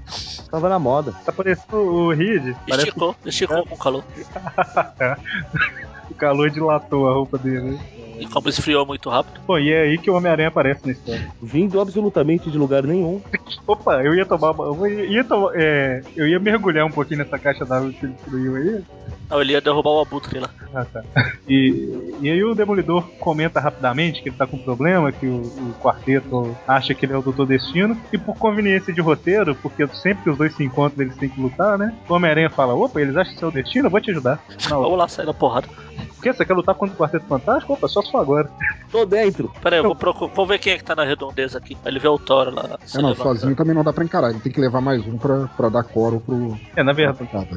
Tava 0.50 0.70
na 0.70 0.80
moda. 0.80 1.14
Tá 1.26 1.32
parecendo 1.32 1.78
o 1.78 2.10
Reed, 2.14 2.56
parece 2.68 2.88
Esticou, 2.88 3.16
esticou 3.26 3.66
com 3.66 3.78
calor. 3.78 4.04
o 6.10 6.14
calor 6.16 6.50
dilatou 6.50 7.10
a 7.10 7.14
roupa 7.14 7.38
dele. 7.38 7.78
E 8.20 8.26
como 8.26 8.50
esfriou 8.50 8.84
muito 8.84 9.12
rápido, 9.12 9.40
Bom, 9.46 9.60
e 9.60 9.72
é 9.72 9.82
aí 9.84 9.98
que 10.00 10.10
o 10.10 10.16
Homem-Aranha 10.16 10.48
aparece 10.48 10.84
na 10.86 10.92
história. 10.92 11.32
Vindo 11.40 11.80
absolutamente 11.80 12.50
de 12.50 12.58
lugar 12.58 12.82
nenhum. 12.84 13.22
Opa, 13.68 14.02
eu 14.04 14.16
ia 14.16 14.26
tomar. 14.26 14.56
Eu 14.58 14.88
ia, 14.88 15.24
tomar- 15.24 15.52
é, 15.56 16.02
eu 16.16 16.28
ia 16.28 16.40
mergulhar 16.40 16.86
um 16.86 16.92
pouquinho 16.92 17.20
nessa 17.20 17.38
caixa 17.38 17.64
d'água 17.64 17.92
que 17.92 18.06
ele 18.06 18.14
destruiu 18.14 18.56
aí. 18.56 18.82
não, 19.30 19.40
ele 19.40 19.54
ia 19.54 19.62
derrubar 19.62 19.92
o 19.92 20.02
abutre 20.02 20.40
lá. 20.40 20.50
Ah, 20.74 20.84
tá. 20.86 21.04
E, 21.50 22.18
e 22.20 22.30
aí 22.30 22.44
o 22.44 22.54
Demolidor 22.54 23.08
comenta 23.20 23.62
rapidamente 23.62 24.22
que 24.22 24.28
ele 24.28 24.36
tá 24.36 24.46
com 24.46 24.58
problema, 24.58 25.14
que 25.14 25.26
o, 25.26 25.44
o 25.44 25.74
quarteto 25.82 26.58
acha 26.68 26.94
que 26.94 27.06
ele 27.06 27.14
é 27.14 27.18
o 27.18 27.22
Doutor 27.22 27.46
Destino. 27.46 27.96
E 28.12 28.18
por 28.18 28.36
conveniência 28.38 28.94
de 28.94 29.00
roteiro, 29.00 29.56
porque 29.56 29.88
sempre 29.94 30.24
que 30.26 30.30
os 30.32 30.38
dois 30.38 30.54
se 30.54 30.64
encontram 30.66 31.06
eles 31.06 31.16
têm 31.16 31.30
que 31.30 31.40
lutar, 31.40 31.78
né? 31.78 31.96
O 32.10 32.14
Homem-Aranha 32.14 32.50
fala: 32.50 32.74
opa, 32.74 33.00
eles 33.00 33.16
acham 33.16 33.32
que 33.34 33.40
você 33.40 33.46
é 33.46 33.48
o 33.48 33.52
Destino? 33.52 33.86
Eu 33.86 33.92
vou 33.92 34.02
te 34.02 34.12
ajudar. 34.12 34.44
Não, 34.70 34.82
Vamos 34.82 34.98
lá, 34.98 35.08
sair 35.08 35.26
da 35.26 35.34
porrada. 35.34 35.68
Por 36.06 36.22
que? 36.24 36.34
Você 36.34 36.46
quer 36.46 36.54
lutar 36.54 36.76
contra 36.76 36.94
o 36.96 36.98
Quarteto 36.98 37.26
Fantástico? 37.26 37.74
Opa, 37.74 37.88
só 37.88 38.02
só 38.02 38.20
agora. 38.20 38.50
Tô 38.92 39.06
dentro. 39.06 39.52
Pera 39.62 39.76
aí, 39.76 39.80
eu 39.80 39.84
vou, 39.86 39.96
procu- 39.96 40.28
vou 40.30 40.46
ver 40.46 40.60
quem 40.60 40.74
é 40.74 40.78
que 40.78 40.84
tá 40.84 40.96
na 40.96 41.04
redondeza 41.04 41.58
aqui. 41.58 41.76
Aí 41.84 41.92
ele 41.92 42.00
vê 42.00 42.08
o 42.08 42.18
Thor 42.18 42.54
lá. 42.54 42.78
É, 42.94 43.02
não, 43.02 43.10
levantando. 43.10 43.16
sozinho 43.40 43.56
também 43.56 43.76
não 43.76 43.84
dá 43.84 43.92
pra 43.92 44.04
encarar. 44.04 44.30
Ele 44.30 44.40
tem 44.40 44.52
que 44.52 44.62
levar 44.62 44.82
mais 44.82 45.06
um 45.08 45.18
pra, 45.18 45.48
pra 45.58 45.70
dar 45.70 45.84
coro 45.84 46.20
pro. 46.20 46.58
É, 46.76 46.84
na 46.84 46.94
verdade, 46.94 47.28
Cara. 47.30 47.48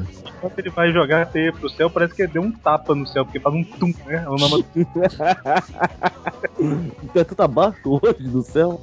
quando 0.41 0.53
ele 0.57 0.69
vai 0.69 0.91
jogar 0.91 1.25
teia 1.27 1.53
pro 1.53 1.69
céu, 1.69 1.89
parece 1.89 2.13
que 2.15 2.23
ele 2.23 2.31
deu 2.33 2.41
um 2.41 2.51
tapa 2.51 2.93
no 2.95 3.07
céu, 3.07 3.23
porque 3.25 3.39
faz 3.39 3.55
um 3.55 3.63
tum, 3.63 3.93
né? 4.05 4.23
É 4.25 4.29
o 4.29 4.35
nome 4.35 4.65
O 7.03 7.07
teto 7.13 7.35
tá 7.35 7.47
baixo 7.47 7.99
hoje 8.01 8.23
do 8.27 8.41
céu. 8.43 8.79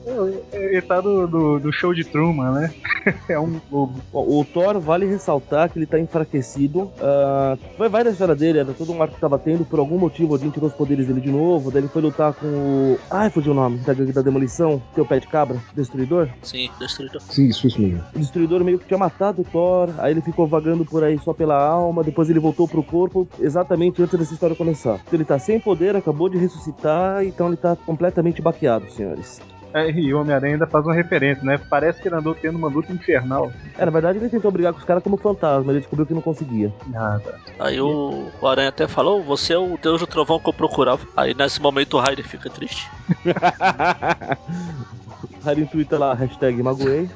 Ele 0.52 0.82
tá 0.82 1.00
do, 1.00 1.26
do, 1.26 1.58
do 1.60 1.72
show 1.72 1.94
de 1.94 2.04
Truman, 2.04 2.52
né? 2.52 2.74
É 3.28 3.38
um 3.38 3.58
bobo. 3.70 4.00
Bom, 4.12 4.22
o 4.40 4.44
Thor, 4.44 4.78
vale 4.80 5.06
ressaltar 5.06 5.70
que 5.70 5.78
ele 5.78 5.86
tá 5.86 5.98
enfraquecido. 5.98 6.90
Ah, 7.00 7.56
vai, 7.78 7.88
vai 7.88 8.04
da 8.04 8.10
história 8.10 8.34
dele, 8.34 8.58
era 8.58 8.72
todo 8.74 8.92
um 8.92 9.00
arco 9.02 9.14
que 9.14 9.20
tava 9.20 9.38
tendo. 9.48 9.64
Por 9.64 9.78
algum 9.78 9.98
motivo, 9.98 10.34
Odin 10.34 10.50
tirou 10.50 10.68
os 10.68 10.74
poderes 10.74 11.06
dele 11.06 11.20
de 11.20 11.30
novo. 11.30 11.70
Daí 11.70 11.80
ele 11.80 11.88
foi 11.88 12.02
lutar 12.02 12.34
com 12.34 12.46
o. 12.46 12.98
Ai, 13.10 13.30
fugiu 13.30 13.52
o 13.52 13.54
nome. 13.54 13.78
Da 13.78 13.94
gangue 13.94 14.12
da 14.12 14.20
demolição. 14.20 14.82
Teu 14.94 15.06
pé 15.06 15.18
de 15.18 15.26
cabra, 15.26 15.56
Destruidor. 15.74 16.28
Sim, 16.42 16.68
destruidor. 16.78 17.22
Sim, 17.22 17.46
isso, 17.46 17.66
isso 17.66 17.80
mesmo. 17.80 18.04
O 18.14 18.18
Destruidor 18.18 18.62
meio 18.62 18.78
que 18.78 18.86
tinha 18.86 18.98
matado 18.98 19.40
o 19.40 19.44
Thor. 19.44 19.88
Aí 19.98 20.12
ele 20.12 20.20
ficou 20.20 20.46
vagando 20.46 20.84
por 20.84 21.02
aí 21.02 21.18
só 21.18 21.32
pela 21.32 21.56
alma. 21.56 22.04
Depois 22.04 22.28
ele 22.28 22.38
voltou 22.38 22.68
pro 22.68 22.82
corpo 22.82 23.26
exatamente 23.40 24.02
antes 24.02 24.18
dessa 24.18 24.34
história 24.34 24.54
começar. 24.54 25.00
Então 25.06 25.14
ele 25.14 25.24
tá 25.24 25.38
sem 25.38 25.58
poder, 25.58 25.96
acabou 25.96 26.28
de 26.28 26.36
ressuscitar. 26.36 27.24
Então 27.24 27.48
ele 27.48 27.56
tá 27.56 27.74
completamente 27.74 28.42
baqueado, 28.42 28.90
senhores. 28.92 29.40
E 29.86 30.12
o 30.12 30.20
Homem-Aranha 30.20 30.54
ainda 30.54 30.66
faz 30.66 30.84
uma 30.84 30.94
referência, 30.94 31.42
né? 31.44 31.58
Parece 31.70 32.00
que 32.00 32.08
ele 32.08 32.16
andou 32.16 32.34
tendo 32.34 32.56
uma 32.56 32.68
luta 32.68 32.92
infernal. 32.92 33.52
É, 33.76 33.84
na 33.84 33.90
verdade 33.90 34.18
ele 34.18 34.28
tentou 34.28 34.50
brigar 34.50 34.72
com 34.72 34.78
os 34.78 34.84
caras 34.84 35.02
como 35.02 35.16
fantasma. 35.16 35.72
Ele 35.72 35.80
descobriu 35.80 36.06
que 36.06 36.14
não 36.14 36.20
conseguia. 36.20 36.72
Ah, 36.94 37.20
tá. 37.22 37.34
Aí 37.58 37.80
o, 37.80 38.28
o 38.40 38.46
Aranha 38.46 38.68
até 38.68 38.86
falou: 38.88 39.22
Você 39.22 39.52
é 39.52 39.58
o 39.58 39.78
deus 39.80 40.00
do 40.00 40.06
trovão 40.06 40.38
que 40.38 40.48
eu 40.48 40.52
procurava. 40.52 41.06
Aí 41.16 41.34
nesse 41.34 41.60
momento 41.60 41.96
o 41.96 42.00
Raider 42.00 42.26
fica 42.26 42.50
triste. 42.50 42.90
Harry 45.44 45.66
twitta 45.66 45.98
lá, 45.98 46.14
hashtag 46.14 46.62
magoei. 46.62 47.08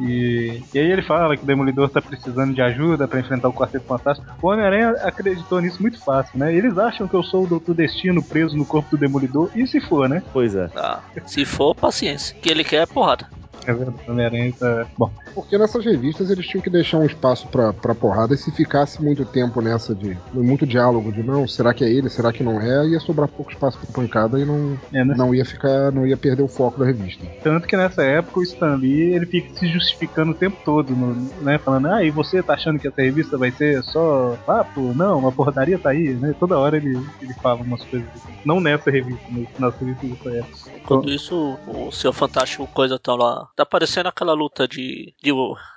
E, 0.00 0.62
e 0.72 0.78
aí 0.78 0.90
ele 0.90 1.02
fala 1.02 1.36
que 1.36 1.42
o 1.42 1.46
Demolidor 1.46 1.88
tá 1.88 2.00
precisando 2.02 2.54
de 2.54 2.60
ajuda 2.60 3.08
pra 3.08 3.20
enfrentar 3.20 3.48
o 3.48 3.52
Quarteto 3.52 3.86
Fantástico. 3.86 4.30
O 4.42 4.48
Homem-Aranha 4.48 4.90
acreditou 5.02 5.60
nisso 5.60 5.80
muito 5.80 6.02
fácil, 6.02 6.38
né? 6.38 6.54
Eles 6.54 6.76
acham 6.76 7.08
que 7.08 7.14
eu 7.14 7.22
sou 7.22 7.44
o 7.44 7.46
Doutor 7.46 7.74
Destino 7.74 8.22
preso 8.22 8.56
no 8.56 8.66
corpo 8.66 8.90
do 8.90 9.00
Demolidor, 9.00 9.50
e 9.54 9.66
se 9.66 9.80
for, 9.80 10.08
né? 10.08 10.22
Pois 10.32 10.54
é. 10.54 10.70
Ah, 10.76 11.00
se 11.26 11.44
for, 11.44 11.74
paciência. 11.74 12.36
O 12.36 12.40
que 12.40 12.50
ele 12.50 12.64
quer 12.64 12.82
é 12.82 12.86
porrada. 12.86 13.26
É 13.66 14.10
Homem-Aranha 14.10 14.52
tá. 14.58 14.86
Bom, 14.96 15.10
Porque 15.34 15.56
nessas 15.58 15.84
revistas 15.84 16.30
eles 16.30 16.46
tinham 16.46 16.62
que 16.62 16.70
deixar 16.70 16.98
um 16.98 17.04
espaço 17.04 17.48
pra, 17.48 17.72
pra 17.72 17.94
porrada 17.94 18.34
e 18.34 18.36
se 18.38 18.50
ficasse 18.50 19.02
muito 19.02 19.24
tempo 19.24 19.60
nessa 19.60 19.94
de. 19.94 20.16
muito 20.32 20.66
diálogo 20.66 21.12
de 21.12 21.22
não, 21.22 21.46
será 21.48 21.72
que 21.72 21.84
é 21.84 21.88
ele, 21.90 22.08
será 22.08 22.32
que 22.32 22.42
não 22.42 22.60
é, 22.60 22.86
ia 22.88 23.00
sobrar 23.00 23.28
pouco 23.28 23.50
espaço 23.52 23.78
pra 23.78 24.02
pancada 24.02 24.38
e 24.38 24.44
não, 24.44 24.78
é, 24.92 25.04
né? 25.04 25.14
não 25.16 25.34
ia 25.34 25.44
ficar. 25.44 25.90
não 25.92 26.06
ia 26.06 26.16
perder 26.16 26.42
o 26.42 26.48
foco 26.48 26.78
da 26.78 26.86
revista. 26.86 27.24
Tanto 27.42 27.66
que 27.66 27.76
nessa 27.76 28.02
época 28.02 28.40
o 28.40 28.42
Stan 28.42 28.74
Lee 28.76 29.14
ele 29.14 29.26
fica 29.26 29.54
se 29.58 29.66
justificando 29.68 30.32
o 30.32 30.34
tempo 30.34 30.56
todo, 30.64 30.94
no- 30.94 31.14
né? 31.42 31.58
Falando, 31.58 31.88
ah, 31.88 32.04
e 32.04 32.10
você 32.10 32.42
tá 32.42 32.54
achando 32.54 32.78
que 32.78 32.88
essa 32.88 33.00
revista 33.02 33.38
vai 33.38 33.50
ser 33.50 33.82
só 33.84 34.36
papo? 34.46 34.92
Não, 34.94 35.26
a 35.26 35.32
porradaria 35.32 35.78
tá 35.78 35.90
aí, 35.90 36.14
né? 36.14 36.34
Toda 36.38 36.58
hora 36.58 36.76
ele, 36.76 36.98
ele 37.20 37.34
fala 37.34 37.60
umas 37.62 37.82
coisas 37.84 38.08
assim. 38.14 38.34
Não 38.44 38.60
nessa 38.60 38.90
revista, 38.90 39.24
mas 39.30 39.46
nas 39.58 39.74
revistas 39.76 40.10
dessa 40.10 40.30
época. 40.38 40.70
Enquanto 40.76 41.08
isso, 41.10 41.58
o 41.66 41.90
seu 41.90 42.12
Fantástico 42.12 42.66
coisa 42.66 42.98
tá 42.98 43.14
lá. 43.14 43.48
Tá 43.56 43.64
parecendo 43.64 44.08
aquela 44.08 44.32
luta 44.32 44.66
de, 44.66 45.14
de 45.22 45.30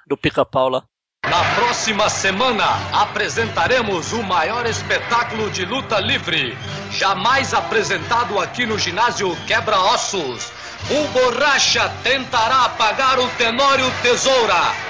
do 0.07 0.17
pica-pau 0.17 0.69
lá. 0.69 0.83
Na 1.25 1.55
próxima 1.55 2.09
semana 2.09 2.65
apresentaremos 2.93 4.13
o 4.13 4.23
maior 4.23 4.65
espetáculo 4.65 5.49
de 5.49 5.65
luta 5.65 5.99
livre 5.99 6.57
jamais 6.91 7.53
apresentado 7.53 8.39
aqui 8.39 8.65
no 8.65 8.79
ginásio 8.79 9.35
Quebra-Ossos. 9.45 10.51
O 10.89 11.07
Borracha 11.09 11.89
tentará 12.01 12.65
apagar 12.65 13.19
o 13.19 13.27
Tenório 13.31 13.85
Tesoura. 14.01 14.86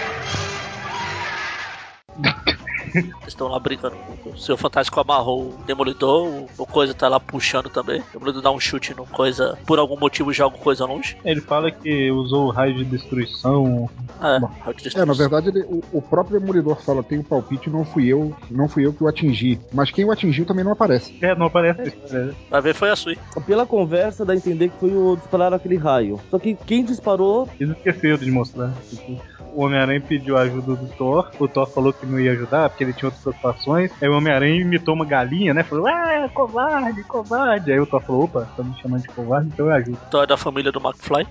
Eles 3.00 3.27
estão 3.27 3.48
lá 3.48 3.60
brincando. 3.60 3.96
O 4.25 4.38
seu 4.38 4.58
Fantástico 4.58 5.00
amarrou 5.00 5.50
o 5.50 5.63
Demolidor, 5.66 6.27
o, 6.58 6.66
Coisa 6.66 6.94
tá 6.94 7.08
lá 7.08 7.20
puxando 7.20 7.70
também. 7.70 8.01
O 8.01 8.13
Demolidor 8.20 8.42
dá 8.42 8.51
um 8.51 8.60
chute 8.60 8.94
no 8.96 9.06
Coisa, 9.06 9.58
por 9.66 9.80
algum 9.80 9.98
motivo 10.00 10.32
joga 10.34 10.56
o 10.56 10.60
Coisa 10.60 10.86
longe. 10.86 11.18
Ele 11.24 11.42
fala 11.42 11.72
que 11.72 12.12
usou 12.12 12.48
o 12.48 12.51
raio 12.51 12.75
de 12.75 12.86
destruição. 12.86 13.89
É, 14.22 14.39
Bom, 14.39 14.48
raio 14.48 14.75
de 14.75 14.88
É, 14.88 15.06
na 15.06 15.13
destruição. 15.13 15.16
verdade, 15.16 15.50
ele- 15.50 15.66
o, 15.66 15.82
o 15.94 16.01
próprio 16.01 16.39
Demolidor 16.39 16.82
fala, 16.82 17.04
tem 17.04 17.20
um 17.20 17.24
palpite, 17.24 17.70
não 17.70 17.84
fui 17.86 18.08
eu, 18.08 18.36
não 18.51 18.68
fui 18.68 18.86
eu 18.86 18.94
que 18.94 19.04
o 19.04 19.08
atingi. 19.08 19.60
Mas 19.74 19.92
quem 19.92 20.06
o 20.06 20.12
atingiu 20.12 20.46
também 20.46 20.63
não 20.63 20.72
aparece. 20.72 21.18
É, 21.22 21.36
não 21.36 21.48
aparece. 21.48 21.94
É, 22.12 22.32
Vai 22.50 22.62
ver, 22.62 22.74
foi 22.74 22.89
a 22.89 22.96
Sui. 22.96 23.18
Pela 23.46 23.66
conversa 23.66 24.25
dá 24.25 24.34
a 24.34 24.36
entender 24.36 24.70
que 24.70 24.80
foi 24.80 24.96
o 24.96 25.16
disparar 25.16 25.54
aquele 25.54 25.77
raio. 25.77 26.20
Só 26.30 26.38
que 26.39 26.56
quem 26.56 26.84
disparou 26.84 27.48
Eles 27.60 27.75
esqueceram 27.77 28.18
de 28.18 28.32
mostrar. 28.32 28.74
Tipo, 28.89 29.20
o 29.58 29.66
Homem-Aranha 29.66 30.00
pediu 30.00 30.38
a 30.38 30.42
ajuda 30.42 30.76
do 30.76 30.88
Thor, 30.90 31.32
o 31.40 31.48
Thor 31.48 31.66
falou 31.66 31.92
que 31.92 32.06
não 32.06 32.20
ia 32.20 32.34
ajudar 32.34 32.70
porque 32.70 32.84
ele 32.84 32.94
tinha 32.94 33.08
outras 33.08 33.24
preocupações. 33.24 33.92
Aí 34.00 34.08
o 34.08 34.16
Homem-Aranha 34.16 34.62
imitou 34.62 34.94
uma 34.94 35.04
galinha, 35.04 35.52
né? 35.52 35.64
Falou, 35.64 35.88
ah, 35.88 36.30
covarde, 36.32 37.04
covarde. 37.06 37.72
Aí 37.72 37.80
o 37.80 37.88
Thor 37.88 38.00
falou, 38.04 38.26
opa, 38.26 38.48
tá 38.56 38.64
me 38.64 38.80
chamando 38.80 39.02
de 39.02 39.08
covarde, 39.08 39.50
então 39.52 39.66
eu 39.66 39.74
ajudo. 39.74 39.98
Então 40.08 40.22
é 40.22 40.28
da 40.28 40.38
família 40.38 40.72
do 40.72 40.80
McFly. 40.80 41.28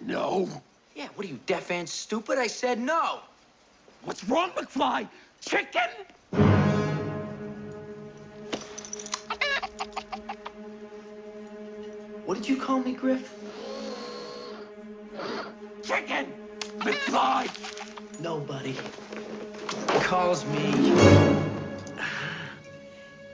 No. 0.00 0.48
Yeah, 0.96 1.12
what 1.16 1.20
are 1.20 1.28
you, 1.28 1.38
deaf 1.46 1.72
and 1.72 1.86
stupid? 1.86 2.40
I 2.44 2.48
said 2.48 2.80
no. 2.80 3.20
What's 4.04 4.28
wrong, 4.28 4.50
McFly? 4.56 5.06
Chicken? 5.40 5.90
What 12.26 12.38
did 12.38 12.48
you 12.48 12.56
call 12.56 12.80
me, 12.80 12.94
Griff? 12.94 13.32
Chicken! 15.84 16.39
Nobody 18.20 18.74
calls 20.02 20.44
me 20.44 20.72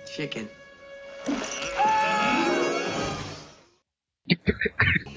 chicken. 0.04 0.48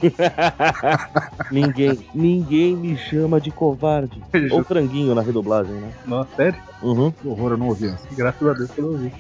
ninguém, 1.52 1.98
ninguém 2.14 2.76
me 2.76 2.96
chama 2.98 3.42
de 3.42 3.50
covarde. 3.50 4.22
Ou 4.52 4.64
franguinho 4.64 5.16
na 5.16 5.22
redoblagem, 5.22 5.74
né? 5.74 5.92
Nossa, 6.06 6.36
sério? 6.36 6.62
Uhum. 6.84 7.12
Que 7.12 7.28
horror, 7.28 7.54
eu 7.54 7.58
não 7.58 7.70
ouvi 7.70 7.88
essa. 7.88 8.08
Graças 8.16 8.48
a 8.48 8.54
Deus 8.54 8.70
que 8.70 8.80
eu 8.80 8.86
não 8.86 8.92
ouvi. 8.92 9.12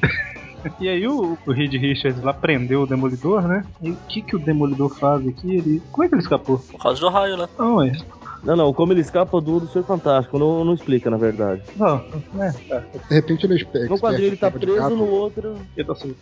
E 0.79 0.87
aí 0.87 1.07
o, 1.07 1.37
o 1.47 1.51
Reed 1.51 1.73
Richards 1.73 2.21
lá 2.21 2.33
prendeu 2.33 2.83
o 2.83 2.87
Demolidor, 2.87 3.47
né? 3.47 3.65
E 3.81 3.91
o 3.91 3.97
que 4.07 4.21
que 4.21 4.35
o 4.35 4.39
Demolidor 4.39 4.93
faz 4.95 5.25
aqui? 5.27 5.55
Ele... 5.55 5.81
Como 5.91 6.03
é 6.03 6.07
que 6.07 6.15
ele 6.15 6.21
escapou? 6.21 6.59
Por 6.59 6.79
causa 6.79 6.99
do 6.99 7.09
raio 7.09 7.37
lá. 7.37 7.49
Não, 7.57 7.81
é... 7.81 7.93
Não, 8.43 8.55
não, 8.55 8.73
como 8.73 8.93
ele 8.93 9.01
escapa 9.01 9.39
do, 9.41 9.59
do 9.59 9.67
Ser 9.67 9.83
Fantástico, 9.83 10.39
não, 10.39 10.63
não 10.63 10.73
explica, 10.73 11.09
na 11.09 11.17
verdade. 11.17 11.61
Não, 11.75 11.97
é, 12.39 12.51
tá. 12.69 12.79
De 13.09 13.15
repente 13.15 13.45
ele 13.45 13.53
é 13.53 13.57
expert. 13.57 13.89
No 13.89 13.99
quadrinho 13.99 14.27
ele 14.27 14.37
tá 14.37 14.49
preso, 14.49 14.89
no 14.91 15.07
outro, 15.09 15.55
Ele 15.75 15.87
tá 15.87 15.95
solto. 15.95 16.15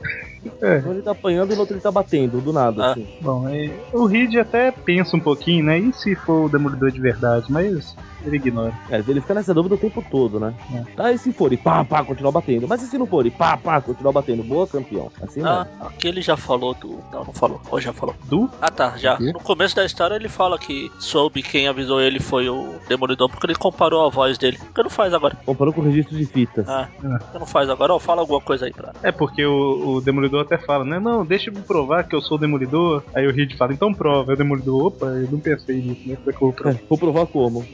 É. 0.61 0.77
um 0.85 0.91
ele 0.91 1.01
tá 1.01 1.11
apanhando 1.11 1.51
e 1.51 1.55
no 1.55 1.59
outro 1.61 1.75
ele 1.75 1.81
tá 1.81 1.91
batendo, 1.91 2.41
do 2.41 2.51
nada, 2.51 2.83
Ah. 2.87 2.91
assim. 2.91 3.07
Bom, 3.21 3.47
é, 3.47 3.69
o 3.93 4.05
Reed 4.05 4.35
até 4.35 4.71
pensa 4.71 5.15
um 5.15 5.19
pouquinho, 5.19 5.63
né? 5.65 5.77
E 5.79 5.93
se 5.93 6.15
for 6.15 6.45
o 6.45 6.49
Demolidor 6.49 6.91
de 6.91 6.99
verdade? 6.99 7.51
Mas 7.51 7.95
ele 8.27 8.37
ignora. 8.37 8.73
É, 8.89 8.97
ele 9.07 9.21
fica 9.21 9.33
nessa 9.33 9.53
dúvida 9.53 9.75
o 9.75 9.77
tempo 9.77 10.03
todo, 10.09 10.39
né? 10.39 10.53
Ah, 10.97 11.11
e 11.11 11.17
se 11.17 11.31
for? 11.31 11.51
E 11.53 11.57
pá, 11.57 11.83
pá, 11.83 12.03
continuar 12.03 12.31
batendo. 12.31 12.67
Mas 12.67 12.81
e 12.81 12.87
se 12.87 12.97
não 12.97 13.05
for? 13.05 13.25
E 13.25 13.31
pá, 13.31 13.57
pá, 13.57 13.81
continuar 13.81 14.11
batendo. 14.11 14.43
Boa, 14.43 14.67
campeão. 14.67 15.11
Assim 15.21 15.41
Ah, 15.43 15.67
não. 15.79 15.87
aqui 15.87 16.07
ele 16.07 16.21
já 16.21 16.35
falou 16.37 16.73
do. 16.73 16.99
Não, 17.11 17.23
não 17.25 17.33
falou. 17.33 17.61
Ou 17.69 17.79
já 17.81 17.93
falou. 17.93 18.15
Du? 18.25 18.49
Ah 18.61 18.69
tá, 18.69 18.95
já. 18.97 19.19
No 19.19 19.39
começo 19.39 19.75
da 19.75 19.85
história 19.85 20.15
ele 20.15 20.29
fala 20.29 20.57
que 20.57 20.91
soube 20.99 21.41
quem 21.43 21.67
avisou 21.67 22.01
ele 22.01 22.19
foi 22.19 22.49
o 22.49 22.75
Demolidor 22.87 23.29
porque 23.29 23.45
ele 23.45 23.55
comparou 23.55 24.05
a 24.05 24.09
voz 24.09 24.37
dele. 24.37 24.59
Que 24.73 24.83
não 24.83 24.89
faz 24.89 25.13
agora? 25.13 25.35
Comparou 25.45 25.73
com 25.73 25.81
o 25.81 25.83
registro 25.85 26.15
de 26.17 26.25
fitas. 26.25 26.67
Ah, 26.67 26.87
que 27.31 27.39
não 27.39 27.45
faz 27.45 27.69
agora? 27.69 27.93
Ó, 27.93 27.99
fala 27.99 28.21
alguma 28.21 28.41
coisa 28.41 28.65
aí 28.65 28.73
pra. 28.73 28.93
É 29.03 29.11
porque 29.11 29.45
o, 29.45 29.95
o 29.95 30.01
Demolidor 30.01 30.41
até 30.41 30.57
fala, 30.57 30.83
né? 30.83 30.99
Não, 30.99 31.25
deixa 31.25 31.49
eu 31.49 31.53
me 31.53 31.61
provar 31.61 32.03
que 32.03 32.15
eu 32.15 32.21
sou 32.21 32.37
o 32.37 32.39
Demolidor. 32.39 33.03
Aí 33.13 33.27
o 33.27 33.31
Reed 33.33 33.55
fala, 33.55 33.73
então 33.73 33.93
prova. 33.93 34.31
Aí 34.31 34.35
o 34.35 34.37
Demolidor, 34.37 34.85
opa, 34.87 35.05
eu 35.07 35.27
não 35.31 35.39
pensei 35.39 35.77
nisso, 35.81 36.01
né? 36.07 36.15
Como 36.15 36.29
é 36.29 36.33
que 36.33 36.37
eu 36.37 36.39
vou 36.47 36.53
provar? 36.53 36.71
É, 36.75 36.79
vou 36.89 36.97
provar 36.97 37.25
como? 37.27 37.65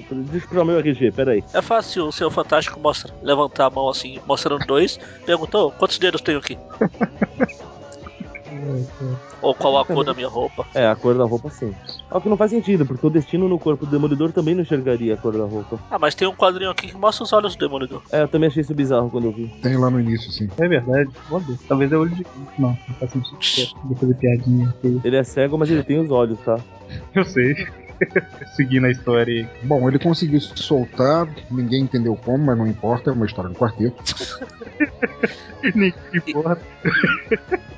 Deixa 0.43 0.45
eu 0.45 0.50
provar 0.50 0.65
meu 0.65 0.79
RG, 0.79 1.12
peraí. 1.12 1.43
É 1.53 1.62
fácil 1.62 2.07
o 2.07 2.12
seu 2.12 2.29
Fantástico 2.29 2.79
mostra, 2.79 3.13
levantar 3.21 3.67
a 3.67 3.69
mão 3.69 3.89
assim, 3.89 4.19
mostrando 4.25 4.65
dois. 4.65 5.00
Perguntou 5.25 5.71
quantos 5.71 5.97
dedos 5.97 6.21
tenho 6.21 6.39
aqui? 6.39 6.57
Ou 9.41 9.53
qual 9.53 9.77
a 9.77 9.85
cor 9.85 10.05
da 10.05 10.13
minha 10.13 10.27
roupa? 10.27 10.65
É, 10.73 10.88
a 10.88 10.95
cor 10.95 11.17
da 11.17 11.25
roupa 11.25 11.50
sim. 11.50 11.73
Só 12.09 12.19
que 12.19 12.29
não 12.29 12.38
faz 12.38 12.51
sentido, 12.51 12.85
porque 12.85 13.05
o 13.05 13.09
destino 13.09 13.50
no 13.50 13.59
corpo 13.59 13.85
do 13.85 13.91
Demolidor 13.91 14.31
também 14.31 14.55
não 14.55 14.62
enxergaria 14.62 15.15
a 15.15 15.17
cor 15.17 15.33
da 15.33 15.43
roupa. 15.43 15.79
Ah, 15.91 16.00
mas 16.00 16.15
tem 16.15 16.27
um 16.27 16.35
quadrinho 16.35 16.69
aqui 16.69 16.88
que 16.88 16.97
mostra 16.97 17.23
os 17.23 17.33
olhos 17.33 17.55
do 17.55 17.65
Demolidor. 17.65 18.01
É, 18.12 18.23
eu 18.23 18.27
também 18.27 18.47
achei 18.47 18.62
isso 18.62 18.73
bizarro 18.73 19.09
quando 19.09 19.25
eu 19.25 19.31
vi. 19.31 19.47
Tem 19.62 19.75
lá 19.75 19.89
no 19.89 20.00
início, 20.00 20.31
sim. 20.31 20.50
É 20.57 20.67
verdade. 20.67 21.09
Talvez 21.67 21.91
é 21.91 21.97
olho 21.97 22.15
de. 22.15 22.25
Não, 22.57 22.69
não 22.69 22.95
faz 23.00 23.12
sentido. 23.12 23.79
Vou 23.83 23.97
fazer 23.97 24.13
piadinha. 24.15 24.73
Ele 25.03 25.15
é 25.17 25.23
cego, 25.23 25.57
mas 25.57 25.69
ele 25.69 25.83
tem 25.83 26.00
os 26.00 26.09
olhos, 26.09 26.39
tá? 26.39 26.57
Eu 27.13 27.25
sei. 27.25 27.55
Seguindo 28.55 28.86
a 28.86 28.91
história 28.91 29.33
aí. 29.33 29.48
Bom, 29.63 29.88
ele 29.88 30.00
conseguiu 30.00 30.39
se 30.39 30.51
soltar, 30.55 31.27
ninguém 31.50 31.83
entendeu 31.83 32.15
como, 32.15 32.45
mas 32.45 32.57
não 32.57 32.67
importa, 32.67 33.10
é 33.10 33.13
uma 33.13 33.25
história 33.25 33.50
do 33.50 33.55
quarteto. 33.55 34.03
Ninguém 35.63 35.93
importa. 36.13 36.62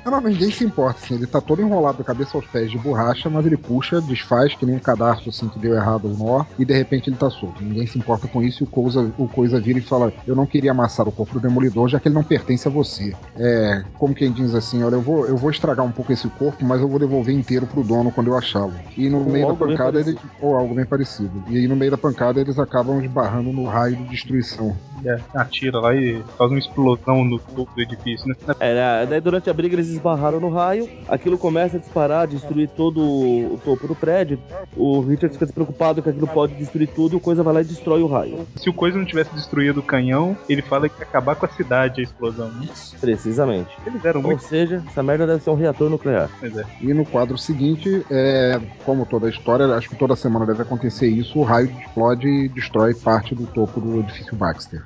Não, 0.06 0.12
não, 0.12 0.20
ninguém 0.20 0.52
se 0.52 0.64
importa, 0.64 1.00
assim, 1.02 1.16
ele 1.16 1.26
tá 1.26 1.40
todo 1.40 1.60
enrolado 1.60 1.98
da 1.98 2.04
cabeça 2.04 2.36
aos 2.36 2.46
pés 2.46 2.70
de 2.70 2.78
borracha, 2.78 3.28
mas 3.28 3.44
ele 3.44 3.56
puxa, 3.56 4.00
desfaz, 4.00 4.54
que 4.54 4.64
nem 4.64 4.76
um 4.76 4.78
cadastro 4.78 5.30
assim 5.30 5.48
que 5.48 5.58
deu 5.58 5.74
errado 5.74 6.04
o 6.04 6.16
nó, 6.16 6.44
e 6.56 6.64
de 6.64 6.72
repente 6.72 7.10
ele 7.10 7.16
tá 7.16 7.28
solto. 7.28 7.60
Ninguém 7.60 7.88
se 7.88 7.98
importa 7.98 8.28
com 8.28 8.40
isso 8.40 8.62
e 8.62 8.64
o 8.64 8.68
Coisa, 8.68 9.12
o 9.18 9.26
Coisa 9.26 9.60
vira 9.60 9.80
e 9.80 9.82
fala: 9.82 10.12
Eu 10.24 10.36
não 10.36 10.46
queria 10.46 10.70
amassar 10.70 11.08
o 11.08 11.10
corpo 11.10 11.34
do 11.34 11.40
Demolidor, 11.40 11.88
já 11.88 11.98
que 11.98 12.06
ele 12.06 12.14
não 12.14 12.22
pertence 12.22 12.68
a 12.68 12.70
você. 12.70 13.16
É, 13.36 13.82
como 13.98 14.14
quem 14.14 14.30
diz 14.30 14.54
assim, 14.54 14.84
olha, 14.84 14.94
eu 14.94 15.02
vou, 15.02 15.26
eu 15.26 15.36
vou 15.36 15.50
estragar 15.50 15.84
um 15.84 15.90
pouco 15.90 16.12
esse 16.12 16.28
corpo, 16.28 16.64
mas 16.64 16.80
eu 16.80 16.88
vou 16.88 17.00
devolver 17.00 17.34
inteiro 17.34 17.66
pro 17.66 17.82
dono 17.82 18.12
quando 18.12 18.28
eu 18.28 18.38
achá-lo. 18.38 18.74
E 18.96 19.08
no 19.08 19.18
Ou 19.18 19.24
meio 19.24 19.48
da 19.48 19.54
pancada, 19.54 19.98
ele, 19.98 20.16
ou 20.40 20.54
algo 20.54 20.72
bem 20.72 20.86
parecido. 20.86 21.42
E 21.48 21.56
aí 21.56 21.66
no 21.66 21.74
meio 21.74 21.90
da 21.90 21.98
pancada 21.98 22.40
eles 22.40 22.60
acabam 22.60 23.02
esbarrando 23.02 23.52
no 23.52 23.64
raio 23.64 23.96
de 23.96 24.04
destruição. 24.04 24.76
É, 25.04 25.20
atira 25.34 25.80
lá 25.80 25.94
e 25.94 26.22
faz 26.38 26.50
uma 26.50 26.58
explosão 26.58 27.24
no 27.24 27.38
topo 27.38 27.74
do 27.74 27.80
edifício, 27.82 28.28
né? 28.28 28.34
É, 28.60 28.74
né, 28.74 29.06
daí 29.06 29.20
durante 29.20 29.50
a 29.50 29.54
briga 29.54 29.74
eles 29.74 29.95
esbarraram 29.96 30.40
no 30.40 30.48
raio, 30.50 30.88
aquilo 31.08 31.36
começa 31.38 31.76
a 31.76 31.80
disparar, 31.80 32.26
destruir 32.26 32.68
todo 32.68 33.00
o 33.00 33.60
topo 33.64 33.86
do 33.88 33.94
prédio. 33.94 34.38
O 34.76 35.00
Richard 35.00 35.32
fica 35.34 35.46
despreocupado 35.46 36.02
que 36.02 36.08
aquilo 36.08 36.26
pode 36.26 36.54
destruir 36.54 36.88
tudo, 36.88 37.16
o 37.16 37.20
coisa 37.20 37.42
vai 37.42 37.54
lá 37.54 37.60
e 37.62 37.64
destrói 37.64 38.02
o 38.02 38.06
raio. 38.06 38.46
Se 38.56 38.68
o 38.70 38.72
Coisa 38.76 38.98
não 38.98 39.04
tivesse 39.06 39.34
destruído 39.34 39.80
o 39.80 39.82
canhão, 39.82 40.36
ele 40.48 40.60
fala 40.62 40.88
que 40.88 41.00
ia 41.00 41.06
acabar 41.06 41.34
com 41.34 41.46
a 41.46 41.48
cidade 41.48 42.00
a 42.00 42.04
explosão. 42.04 42.48
né? 42.48 42.68
Isso. 42.72 42.94
Precisamente. 43.00 43.70
Eles 43.86 44.04
eram 44.04 44.20
Ou 44.20 44.26
muito. 44.26 44.42
seja, 44.44 44.82
essa 44.86 45.02
merda 45.02 45.26
deve 45.26 45.42
ser 45.42 45.50
um 45.50 45.54
reator 45.54 45.88
nuclear. 45.88 46.28
Pois 46.38 46.56
é. 46.56 46.64
E 46.80 46.92
no 46.92 47.04
quadro 47.06 47.38
seguinte, 47.38 48.04
é, 48.10 48.60
como 48.84 49.06
toda 49.06 49.26
a 49.26 49.30
história, 49.30 49.66
acho 49.74 49.88
que 49.88 49.96
toda 49.96 50.14
semana 50.14 50.44
deve 50.46 50.62
acontecer 50.62 51.08
isso, 51.08 51.38
o 51.38 51.42
raio 51.42 51.70
explode 51.80 52.28
e 52.28 52.48
destrói 52.48 52.94
parte 52.94 53.34
do 53.34 53.46
topo 53.46 53.80
do 53.80 54.00
edifício 54.00 54.36
Baxter. 54.36 54.82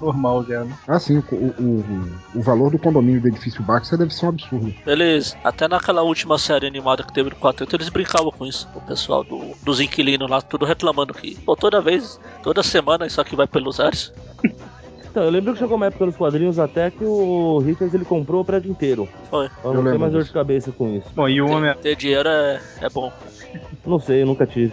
Normal 0.00 0.44
já, 0.44 0.64
né? 0.64 0.72
Ah, 0.88 0.98
sim, 0.98 1.18
o, 1.30 1.34
o, 1.34 1.84
o, 2.34 2.38
o 2.38 2.40
valor 2.42 2.70
do 2.70 2.78
condomínio 2.78 3.20
do 3.20 3.28
edifício 3.28 3.62
Baxter 3.62 3.98
deve 3.98 4.14
ser 4.14 4.26
um 4.26 4.29
absurdo. 4.30 4.74
Eles, 4.86 5.36
até 5.44 5.68
naquela 5.68 6.02
última 6.02 6.38
série 6.38 6.66
animada 6.66 7.02
que 7.02 7.12
teve 7.12 7.30
no 7.30 7.36
quarteto, 7.36 7.76
eles 7.76 7.88
brincavam 7.88 8.30
com 8.30 8.46
isso. 8.46 8.68
O 8.74 8.80
pessoal 8.80 9.22
do, 9.22 9.54
dos 9.62 9.80
inquilinos 9.80 10.28
lá, 10.28 10.40
tudo 10.40 10.64
reclamando 10.64 11.14
que, 11.14 11.36
pô, 11.40 11.54
toda 11.54 11.80
vez, 11.80 12.20
toda 12.42 12.62
semana 12.62 13.06
isso 13.06 13.20
aqui 13.20 13.36
vai 13.36 13.46
pelos 13.46 13.80
ares. 13.80 14.12
Então, 15.10 15.24
eu 15.24 15.30
lembro 15.30 15.52
que 15.52 15.58
chegou 15.58 15.76
uma 15.76 15.86
época 15.86 16.06
nos 16.06 16.16
quadrinhos 16.16 16.56
até 16.60 16.88
que 16.88 17.04
o 17.04 17.58
Richards 17.58 17.92
ele 17.92 18.04
comprou 18.04 18.42
o 18.42 18.44
prédio 18.44 18.70
inteiro. 18.70 19.08
Foi. 19.28 19.46
Eu 19.46 19.50
Eu 19.64 19.74
não 19.74 19.82
tenho 19.82 19.98
mais 19.98 20.12
dor 20.12 20.22
de 20.22 20.30
cabeça 20.30 20.70
com 20.70 20.94
isso. 20.94 21.08
Bom, 21.16 21.28
e 21.28 21.42
o 21.42 21.50
homem. 21.50 21.74
Ter 21.78 21.96
dinheiro 21.96 22.28
é, 22.28 22.60
é 22.80 22.88
bom. 22.88 23.12
Não 23.84 23.98
sei, 23.98 24.22
eu 24.22 24.26
nunca 24.26 24.46
tive. 24.46 24.72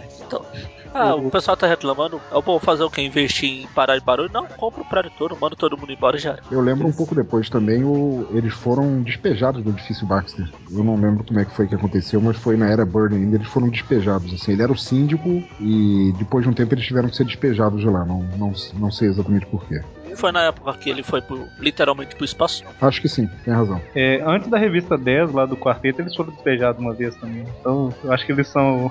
Ah, 0.94 1.14
o 1.14 1.30
pessoal 1.30 1.56
tá 1.56 1.66
reclamando. 1.66 2.20
É 2.30 2.40
bom 2.42 2.58
fazer 2.58 2.84
o 2.84 2.90
quê? 2.90 3.02
Investir 3.02 3.62
em 3.62 3.66
parar 3.68 3.98
de 3.98 4.04
barulho? 4.04 4.30
Não, 4.32 4.46
compra 4.46 4.82
o 4.82 4.84
prédio 4.84 5.12
todo, 5.18 5.36
manda 5.40 5.56
todo 5.56 5.76
mundo 5.76 5.92
embora 5.92 6.16
e 6.16 6.20
já. 6.20 6.30
era. 6.30 6.42
Eu 6.50 6.60
lembro 6.60 6.86
um 6.86 6.92
pouco 6.92 7.14
depois 7.14 7.48
também, 7.48 7.84
o, 7.84 8.26
eles 8.32 8.52
foram 8.52 9.02
despejados 9.02 9.62
do 9.62 9.70
edifício 9.70 10.06
Baxter. 10.06 10.48
Eu 10.70 10.84
não 10.84 10.96
lembro 10.96 11.24
como 11.24 11.40
é 11.40 11.44
que 11.44 11.54
foi 11.54 11.66
que 11.66 11.74
aconteceu, 11.74 12.20
mas 12.20 12.36
foi 12.36 12.56
na 12.56 12.66
era 12.66 12.84
Burn 12.84 13.14
ainda, 13.14 13.36
eles 13.36 13.48
foram 13.48 13.68
despejados. 13.68 14.32
Assim, 14.32 14.52
ele 14.52 14.62
era 14.62 14.72
o 14.72 14.78
síndico 14.78 15.42
e 15.60 16.12
depois 16.18 16.44
de 16.44 16.50
um 16.50 16.54
tempo 16.54 16.74
eles 16.74 16.86
tiveram 16.86 17.08
que 17.08 17.16
ser 17.16 17.24
despejados 17.24 17.80
de 17.80 17.86
lá. 17.86 18.04
Não, 18.04 18.22
não, 18.36 18.52
não 18.74 18.90
sei 18.90 19.08
exatamente 19.08 19.46
porquê. 19.46 19.80
Foi 20.16 20.32
na 20.32 20.42
época 20.42 20.72
que 20.74 20.90
ele 20.90 21.02
foi 21.02 21.20
pro, 21.20 21.48
literalmente 21.58 22.16
pro 22.16 22.24
espaço. 22.24 22.64
Acho 22.80 23.00
que 23.00 23.08
sim, 23.08 23.28
tem 23.44 23.54
razão. 23.54 23.80
É, 23.94 24.22
antes 24.24 24.48
da 24.48 24.58
revista 24.58 24.96
10 24.96 25.32
lá 25.32 25.46
do 25.46 25.56
quarteto, 25.56 26.02
eles 26.02 26.14
foram 26.14 26.32
despejados 26.32 26.80
uma 26.80 26.94
vez 26.94 27.14
também. 27.16 27.46
Então, 27.60 27.92
eu 28.02 28.12
acho 28.12 28.24
que 28.26 28.32
eles 28.32 28.48
são. 28.48 28.90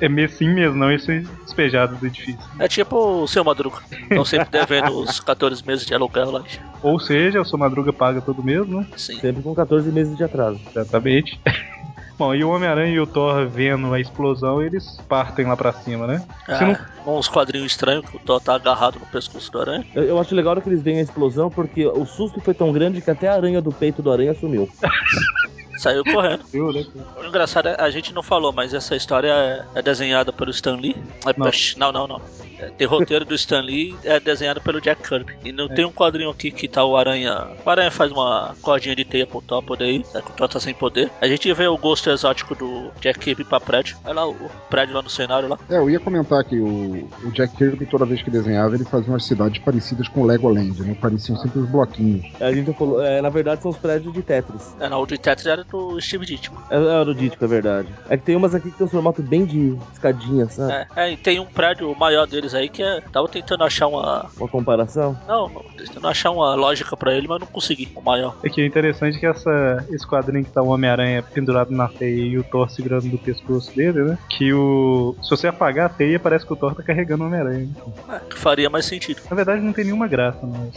É 0.00 0.08
meio 0.08 0.28
sim 0.28 0.48
mesmo, 0.52 0.76
não, 0.76 0.90
eles 0.90 1.04
são 1.04 1.22
despejados 1.44 1.98
do 1.98 2.06
edifício. 2.06 2.40
É 2.58 2.66
tipo 2.66 3.22
o 3.22 3.28
seu 3.28 3.44
Madruga. 3.44 3.78
Estão 3.90 4.24
sempre 4.24 4.50
devendo 4.50 4.98
os 4.98 5.20
14 5.20 5.64
meses 5.66 5.86
de 5.86 5.94
aluguel 5.94 6.30
lá. 6.30 6.44
Ou 6.82 6.98
seja, 6.98 7.40
o 7.40 7.44
seu 7.44 7.58
Madruga 7.58 7.92
paga 7.92 8.20
todo 8.20 8.42
mês, 8.42 8.66
né? 8.68 8.86
Sim. 8.96 9.18
Sempre 9.20 9.42
com 9.42 9.54
14 9.54 9.90
meses 9.92 10.16
de 10.16 10.24
atraso. 10.24 10.60
Exatamente. 10.70 11.40
Bom, 12.18 12.34
e 12.34 12.44
o 12.44 12.50
Homem-Aranha 12.50 12.92
e 12.94 13.00
o 13.00 13.06
Thor 13.06 13.48
vendo 13.48 13.92
a 13.92 13.98
explosão, 13.98 14.62
eles 14.62 14.84
partem 15.08 15.46
lá 15.46 15.56
pra 15.56 15.72
cima, 15.72 16.06
né? 16.06 16.22
Se 16.46 16.64
não- 17.04 17.16
uns 17.18 17.26
quadrinhos 17.28 17.72
estranhos 17.72 18.08
que 18.08 18.16
o 18.16 18.20
Thor 18.20 18.40
tá 18.40 18.54
agarrado 18.54 18.98
no 19.00 19.06
pescoço 19.06 19.50
do 19.50 19.60
aranha. 19.60 19.84
Eu, 19.94 20.04
eu 20.04 20.20
acho 20.20 20.34
legal 20.34 20.60
que 20.60 20.68
eles 20.68 20.82
veem 20.82 20.98
a 20.98 21.02
explosão 21.02 21.50
porque 21.50 21.84
o 21.86 22.04
susto 22.04 22.40
foi 22.40 22.54
tão 22.54 22.70
grande 22.70 23.00
que 23.00 23.10
até 23.10 23.28
a 23.28 23.34
aranha 23.34 23.60
do 23.62 23.72
peito 23.72 24.02
do 24.02 24.12
aranha 24.12 24.34
sumiu. 24.34 24.68
Saiu 25.76 26.04
correndo. 26.04 26.44
Né? 26.52 26.86
O 27.20 27.24
engraçado 27.24 27.68
é, 27.68 27.76
a 27.78 27.90
gente 27.90 28.12
não 28.12 28.22
falou, 28.22 28.52
mas 28.52 28.74
essa 28.74 28.94
história 28.94 29.28
é, 29.28 29.78
é 29.78 29.82
desenhada 29.82 30.32
pelo 30.32 30.50
Stan 30.50 30.76
Lee. 30.76 30.96
É, 31.26 31.34
Não. 31.36 31.92
não, 31.92 31.92
não, 31.92 32.08
não. 32.08 32.22
É, 32.62 32.70
tem 32.70 32.86
roteiro 32.86 33.24
do 33.24 33.34
Stan 33.34 33.60
Lee, 33.60 33.96
é 34.04 34.20
desenhado 34.20 34.60
pelo 34.60 34.80
Jack 34.80 35.02
Kirby. 35.08 35.34
E 35.44 35.50
não 35.50 35.68
tem 35.68 35.84
um 35.84 35.90
quadrinho 35.90 36.30
aqui 36.30 36.50
que 36.50 36.68
tá 36.68 36.84
o 36.84 36.96
Aranha. 36.96 37.48
O 37.64 37.68
Aranha 37.68 37.90
faz 37.90 38.12
uma 38.12 38.54
cordinha 38.62 38.94
de 38.94 39.04
teia 39.04 39.26
pro 39.26 39.42
poder 39.62 39.90
ir, 39.90 40.06
é 40.14 40.22
que 40.22 40.30
o 40.30 40.34
Thor 40.34 40.48
tá 40.48 40.60
sem 40.60 40.72
poder. 40.72 41.10
A 41.20 41.26
gente 41.26 41.52
vê 41.52 41.66
o 41.66 41.76
gosto 41.76 42.08
exótico 42.08 42.54
do 42.54 42.90
Jack 43.00 43.18
Kirby 43.18 43.44
pra 43.44 43.58
prédio. 43.58 43.96
Olha 44.04 44.14
lá 44.14 44.28
o 44.28 44.50
prédio 44.70 44.94
lá 44.94 45.02
no 45.02 45.10
cenário 45.10 45.48
lá. 45.48 45.58
É, 45.68 45.76
eu 45.76 45.90
ia 45.90 45.98
comentar 45.98 46.44
que 46.44 46.58
o, 46.58 47.08
o 47.24 47.30
Jack 47.32 47.56
Kirby, 47.56 47.86
toda 47.86 48.06
vez 48.06 48.22
que 48.22 48.30
desenhava, 48.30 48.74
ele 48.76 48.84
fazia 48.84 49.12
umas 49.12 49.24
cidades 49.24 49.60
parecidas 49.62 50.06
com 50.08 50.24
Legoland, 50.24 50.80
né? 50.82 50.96
Pareciam 51.00 51.36
sempre 51.38 51.60
os 51.60 51.68
bloquinhos. 51.68 52.24
A 52.40 52.52
gente 52.52 52.72
falou, 52.74 53.02
é, 53.02 53.20
na 53.20 53.28
verdade 53.28 53.62
são 53.62 53.72
os 53.72 53.76
prédios 53.76 54.12
de 54.12 54.22
Tetris. 54.22 54.74
É, 54.78 54.88
não, 54.88 55.02
o 55.02 55.06
de 55.06 55.18
Tetris 55.18 55.46
era 55.46 55.61
do 55.64 56.00
Steve 56.00 56.26
Ditko. 56.26 56.56
É, 56.70 56.76
é 56.76 57.00
erudítico, 57.00 57.44
é 57.44 57.48
verdade. 57.48 57.88
É 58.08 58.16
que 58.16 58.24
tem 58.24 58.36
umas 58.36 58.54
aqui 58.54 58.70
que 58.70 58.76
tem 58.78 58.86
um 58.86 58.90
formato 58.90 59.22
bem 59.22 59.44
de 59.44 59.76
escadinha, 59.92 60.46
sabe? 60.48 60.72
É, 60.72 60.86
é, 60.96 61.12
e 61.12 61.16
tem 61.16 61.38
um 61.40 61.46
prédio 61.46 61.94
maior 61.96 62.26
deles 62.26 62.54
aí 62.54 62.68
que 62.68 62.82
é. 62.82 63.00
Tava 63.12 63.28
tentando 63.28 63.64
achar 63.64 63.86
uma. 63.86 64.26
Uma 64.36 64.48
comparação. 64.48 65.18
Não, 65.26 65.48
não, 65.48 65.62
tentando 65.76 66.06
achar 66.08 66.30
uma 66.30 66.54
lógica 66.54 66.96
pra 66.96 67.14
ele, 67.14 67.28
mas 67.28 67.40
não 67.40 67.46
consegui. 67.46 67.90
O 67.94 68.00
maior. 68.02 68.36
É 68.42 68.48
que 68.48 68.60
é 68.60 68.66
interessante 68.66 69.18
que 69.18 69.26
essa, 69.26 69.84
esse 69.90 70.06
quadrinho 70.06 70.44
que 70.44 70.50
tá 70.50 70.62
o 70.62 70.68
Homem-Aranha 70.68 71.22
pendurado 71.22 71.70
na 71.70 71.88
teia 71.88 72.24
e 72.24 72.38
o 72.38 72.44
Thor 72.44 72.70
segurando 72.70 73.04
no 73.06 73.18
pescoço 73.18 73.74
dele, 73.74 74.02
né? 74.02 74.18
Que 74.28 74.52
o. 74.52 75.14
Se 75.22 75.30
você 75.30 75.46
apagar 75.48 75.86
a 75.86 75.88
teia, 75.88 76.18
parece 76.18 76.46
que 76.46 76.52
o 76.52 76.56
Thor 76.56 76.74
tá 76.74 76.82
carregando 76.82 77.24
o 77.24 77.26
Homem-Aranha. 77.26 77.68
É, 78.08 78.18
que 78.30 78.38
faria 78.38 78.68
mais 78.70 78.84
sentido. 78.86 79.20
Na 79.30 79.36
verdade, 79.36 79.60
não 79.62 79.72
tem 79.72 79.84
nenhuma 79.84 80.06
graça, 80.08 80.38
não. 80.46 80.70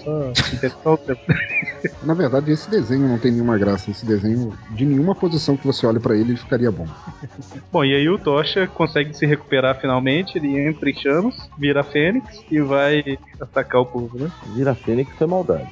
É 0.62 0.70
só- 0.70 0.98
Na 2.04 2.14
verdade, 2.14 2.52
esse 2.52 2.70
desenho 2.70 3.08
não 3.08 3.18
tem 3.18 3.32
nenhuma 3.32 3.58
graça. 3.58 3.92
Esse 3.92 4.06
desenho, 4.06 4.58
de 4.76 4.86
nenhuma 4.86 5.16
posição 5.16 5.56
que 5.56 5.66
você 5.66 5.88
olhe 5.88 6.00
pra 6.00 6.16
ele, 6.16 6.32
ele 6.32 6.38
ficaria 6.38 6.72
bom. 6.72 6.88
Bom, 7.72 7.84
e 7.84 7.96
aí 7.96 8.10
o 8.10 8.18
Tocha 8.18 8.68
consegue 8.68 9.14
se 9.14 9.26
recuperar 9.26 9.80
finalmente, 9.80 10.38
ele 10.38 10.60
entra 10.60 10.90
em 10.90 10.94
chamas, 10.94 11.50
vira 11.58 11.82
a 11.82 11.84
Fênix 11.84 12.44
e 12.52 12.60
vai 12.60 13.18
atacar 13.40 13.82
o 13.82 13.86
povo, 13.86 14.18
né? 14.18 14.32
Vira 14.56 14.76
Fênix 14.76 15.12
foi 15.18 15.28
maldade. 15.28 15.68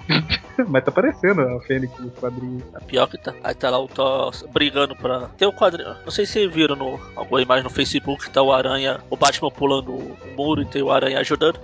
Mas 0.67 0.83
tá 0.83 0.91
parecendo 0.91 1.41
a 1.41 1.59
Fênix 1.61 1.97
no 1.99 2.11
quadrinho. 2.11 2.63
É 2.75 2.79
pior 2.79 3.07
que 3.07 3.17
tá. 3.17 3.33
Aí 3.43 3.53
tá 3.53 3.69
lá 3.69 3.79
o 3.79 3.87
Thor 3.87 4.33
brigando 4.51 4.95
pra. 4.95 5.29
Tem 5.37 5.47
o 5.47 5.53
quadrinho. 5.53 5.95
Não 6.03 6.11
sei 6.11 6.25
se 6.25 6.33
vocês 6.33 6.53
viram 6.53 6.75
no, 6.75 6.99
alguma 7.15 7.41
imagem 7.41 7.63
no 7.63 7.69
Facebook 7.69 8.25
que 8.25 8.29
tá 8.29 8.41
o 8.41 8.51
Aranha, 8.51 8.99
o 9.09 9.17
Batman 9.17 9.51
pulando 9.51 9.91
o 9.91 10.17
muro 10.35 10.61
e 10.61 10.65
tem 10.65 10.81
o 10.81 10.91
Aranha 10.91 11.19
ajudando. 11.19 11.59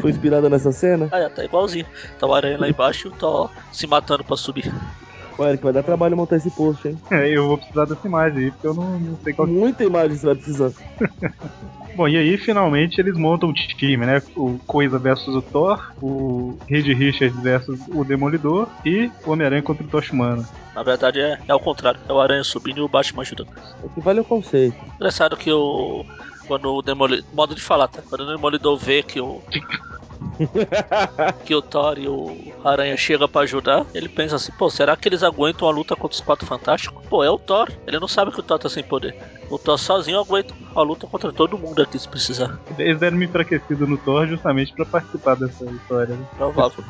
Foi 0.00 0.10
inspirada 0.10 0.48
nessa 0.48 0.70
cena? 0.72 1.08
Aí 1.10 1.28
tá 1.30 1.44
igualzinho. 1.44 1.86
Tá 2.18 2.26
o 2.26 2.34
Aranha 2.34 2.58
lá 2.58 2.68
embaixo 2.68 3.08
e 3.08 3.10
o 3.10 3.14
Thor 3.14 3.50
se 3.72 3.86
matando 3.86 4.24
pra 4.24 4.36
subir. 4.36 4.72
Ô, 5.38 5.46
Eric, 5.46 5.62
vai 5.62 5.72
dar 5.72 5.84
trabalho 5.84 6.16
montar 6.16 6.36
esse 6.36 6.50
post, 6.50 6.88
hein? 6.88 6.98
É, 7.12 7.28
eu 7.28 7.46
vou 7.46 7.56
precisar 7.56 7.84
dessa 7.84 8.06
imagem 8.06 8.44
aí, 8.44 8.50
porque 8.50 8.66
eu 8.66 8.74
não, 8.74 8.98
não 8.98 9.16
sei 9.22 9.32
qual 9.32 9.46
que 9.46 9.54
Muita 9.54 9.84
imagem 9.84 10.16
você 10.16 10.26
vai 10.26 10.34
precisar. 10.34 10.72
Bom, 11.94 12.06
e 12.06 12.16
aí 12.16 12.36
finalmente 12.38 13.00
eles 13.00 13.16
montam 13.16 13.48
o 13.48 13.52
time, 13.52 14.04
né? 14.04 14.22
O 14.36 14.58
Coisa 14.66 14.98
versus 14.98 15.34
o 15.34 15.42
Thor, 15.42 15.92
o 16.00 16.56
Reed 16.68 16.86
Richards 16.86 17.36
versus 17.40 17.80
o 17.88 18.04
Demolidor 18.04 18.68
e 18.84 19.10
o 19.24 19.32
Homem-Aranha 19.32 19.62
contra 19.62 19.84
o 19.84 19.88
Tocha 19.88 20.12
Humana. 20.12 20.48
Na 20.74 20.82
verdade 20.84 21.20
é, 21.20 21.40
é 21.48 21.54
o 21.54 21.58
contrário. 21.58 21.98
É 22.08 22.12
o 22.12 22.20
Aranha 22.20 22.44
subindo 22.44 22.78
e 22.78 22.82
o 22.82 22.88
Batman 22.88 23.22
ajudando. 23.22 23.48
O 23.82 23.88
que 23.88 24.00
vale 24.00 24.20
é 24.20 24.22
o 24.22 24.24
conceito. 24.24 24.76
Engraçado 24.94 25.36
que 25.36 25.52
o. 25.52 26.04
Quando 26.48 26.74
o 26.74 26.82
Demolidor. 26.82 27.24
Modo 27.32 27.54
de 27.54 27.60
falar, 27.60 27.86
tá? 27.86 28.02
Quando 28.08 28.22
o 28.22 28.26
Demolidor 28.26 28.76
vê 28.76 29.02
que 29.04 29.20
o. 29.20 29.40
que 31.44 31.54
o 31.54 31.62
Thor 31.62 31.98
e 31.98 32.08
o 32.08 32.52
Aranha 32.64 32.96
chegam 32.96 33.28
pra 33.28 33.42
ajudar, 33.42 33.86
ele 33.94 34.08
pensa 34.08 34.36
assim: 34.36 34.52
pô, 34.52 34.68
será 34.70 34.96
que 34.96 35.08
eles 35.08 35.22
aguentam 35.22 35.68
a 35.68 35.70
luta 35.70 35.94
contra 35.94 36.14
os 36.16 36.20
quatro 36.20 36.46
fantásticos? 36.46 37.04
Pô, 37.06 37.22
é 37.22 37.30
o 37.30 37.38
Thor. 37.38 37.70
Ele 37.86 37.98
não 38.00 38.08
sabe 38.08 38.32
que 38.32 38.40
o 38.40 38.42
Thor 38.42 38.58
tá 38.58 38.68
sem 38.68 38.82
poder. 38.82 39.16
O 39.50 39.58
Thor 39.58 39.78
sozinho 39.78 40.18
aguenta 40.20 40.52
a 40.74 40.82
luta 40.82 41.06
contra 41.06 41.32
todo 41.32 41.56
mundo 41.58 41.80
aqui 41.82 41.98
se 41.98 42.08
precisar. 42.08 42.58
Eles 42.78 42.98
deram 42.98 43.16
uma 43.16 43.24
enfraquecida 43.24 43.86
no 43.86 43.96
Thor 43.96 44.26
justamente 44.26 44.72
pra 44.74 44.84
participar 44.84 45.36
dessa 45.36 45.64
história. 45.64 46.14
Né? 46.14 46.26
Provável. 46.36 46.84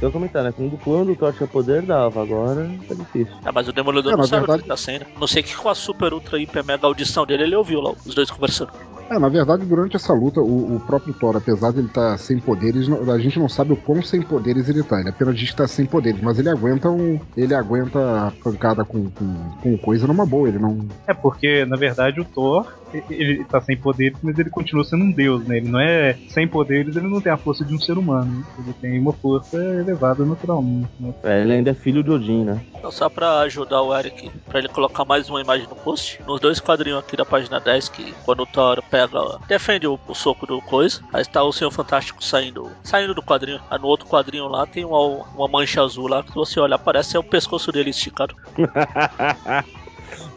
Eu 0.00 0.10
comentar, 0.10 0.42
né? 0.42 0.50
Quando, 0.56 0.78
quando 0.78 1.12
o 1.12 1.16
Thor 1.16 1.32
tinha 1.34 1.46
poder, 1.46 1.82
dava. 1.82 2.22
Agora 2.22 2.70
tá 2.88 2.94
difícil. 2.94 3.34
É, 3.44 3.52
mas 3.52 3.68
o 3.68 3.72
Demolidor 3.72 4.12
É, 4.12 4.16
não 4.16 4.22
na 4.22 4.28
sabe 4.28 4.44
o 4.44 4.46
verdade- 4.46 4.62
que 4.62 4.68
tá 4.68 4.76
sendo. 4.76 5.06
Não 5.18 5.26
sei 5.26 5.42
que 5.42 5.54
com 5.54 5.68
a 5.68 5.74
super 5.74 6.14
ultra 6.14 6.38
hiper 6.38 6.64
mega 6.64 6.86
audição 6.86 7.26
dele 7.26 7.42
ele 7.42 7.54
ouviu 7.56 7.80
lá 7.80 7.92
os 8.06 8.14
dois 8.14 8.30
conversando. 8.30 8.72
É, 9.10 9.18
na 9.18 9.28
verdade, 9.28 9.64
durante 9.64 9.96
essa 9.96 10.12
luta, 10.12 10.40
o, 10.40 10.76
o 10.76 10.80
próprio 10.80 11.12
Thor, 11.12 11.36
apesar 11.36 11.72
de 11.72 11.80
ele 11.80 11.88
estar 11.88 12.16
sem 12.16 12.38
poderes, 12.38 12.88
a 12.88 13.18
gente 13.18 13.40
não 13.40 13.48
sabe 13.48 13.72
o 13.72 13.76
quão 13.76 14.00
sem 14.00 14.22
poderes 14.22 14.68
ele 14.68 14.84
tá. 14.84 15.00
Ele 15.00 15.08
apenas 15.08 15.36
diz 15.36 15.50
que 15.50 15.56
tá 15.56 15.66
sem 15.66 15.84
poderes, 15.84 16.22
mas 16.22 16.38
ele 16.38 16.48
aguenta 16.48 16.88
um, 16.88 17.18
ele 17.36 17.52
aguenta 17.52 17.98
a 17.98 18.30
pancada 18.30 18.84
com, 18.84 19.10
com, 19.10 19.34
com 19.60 19.78
coisa 19.78 20.06
numa 20.06 20.24
boa. 20.24 20.48
Ele 20.48 20.60
não. 20.60 20.86
É 21.08 21.12
porque, 21.12 21.64
na 21.64 21.76
verdade, 21.76 22.20
o 22.20 22.24
Thor 22.24 22.72
ele 22.92 23.44
tá 23.44 23.60
sem 23.60 23.76
poderes, 23.76 24.18
mas 24.22 24.38
ele 24.38 24.50
continua 24.50 24.84
sendo 24.84 25.04
um 25.04 25.12
deus, 25.12 25.46
né? 25.46 25.58
Ele 25.58 25.68
não 25.68 25.80
é 25.80 26.18
sem 26.28 26.46
poderes, 26.46 26.96
ele 26.96 27.08
não 27.08 27.20
tem 27.20 27.32
a 27.32 27.36
força 27.36 27.64
de 27.64 27.74
um 27.74 27.80
ser 27.80 27.98
humano. 27.98 28.44
Ele 28.58 28.72
tem 28.74 28.98
uma 28.98 29.12
força 29.12 29.56
elevada 29.56 30.24
naturalmente, 30.24 30.90
né? 30.98 31.14
É, 31.22 31.40
ele 31.42 31.52
ainda 31.52 31.70
é 31.70 31.74
filho 31.74 32.02
de 32.02 32.10
Odin, 32.10 32.44
né? 32.44 32.60
Então, 32.78 32.90
só 32.90 33.08
pra 33.08 33.40
ajudar 33.40 33.82
o 33.82 33.94
Eric, 33.96 34.30
pra 34.48 34.58
ele 34.58 34.68
colocar 34.68 35.04
mais 35.04 35.28
uma 35.28 35.40
imagem 35.40 35.66
no 35.68 35.76
post, 35.76 36.20
nos 36.26 36.40
dois 36.40 36.60
quadrinhos 36.60 36.98
aqui 36.98 37.16
da 37.16 37.24
página 37.24 37.60
10, 37.60 37.88
que 37.90 38.14
quando 38.24 38.40
o 38.40 38.46
Thor 38.46 38.82
pega, 38.90 39.38
defende 39.46 39.86
o, 39.86 39.98
o 40.08 40.14
soco 40.14 40.46
do 40.46 40.60
coisa, 40.62 41.00
aí 41.12 41.22
está 41.22 41.42
o 41.42 41.52
Senhor 41.52 41.70
Fantástico 41.70 42.24
saindo, 42.24 42.70
saindo 42.82 43.14
do 43.14 43.22
quadrinho. 43.22 43.60
Aí 43.70 43.78
no 43.78 43.86
outro 43.86 44.06
quadrinho 44.06 44.48
lá 44.48 44.66
tem 44.66 44.84
uma, 44.84 44.98
uma 44.98 45.48
mancha 45.48 45.82
azul 45.82 46.08
lá, 46.08 46.22
que 46.22 46.30
se 46.30 46.34
você 46.34 46.58
olhar, 46.58 46.78
parece 46.78 47.16
é 47.16 47.20
o 47.20 47.24
pescoço 47.24 47.70
dele 47.70 47.90
esticado. 47.90 48.34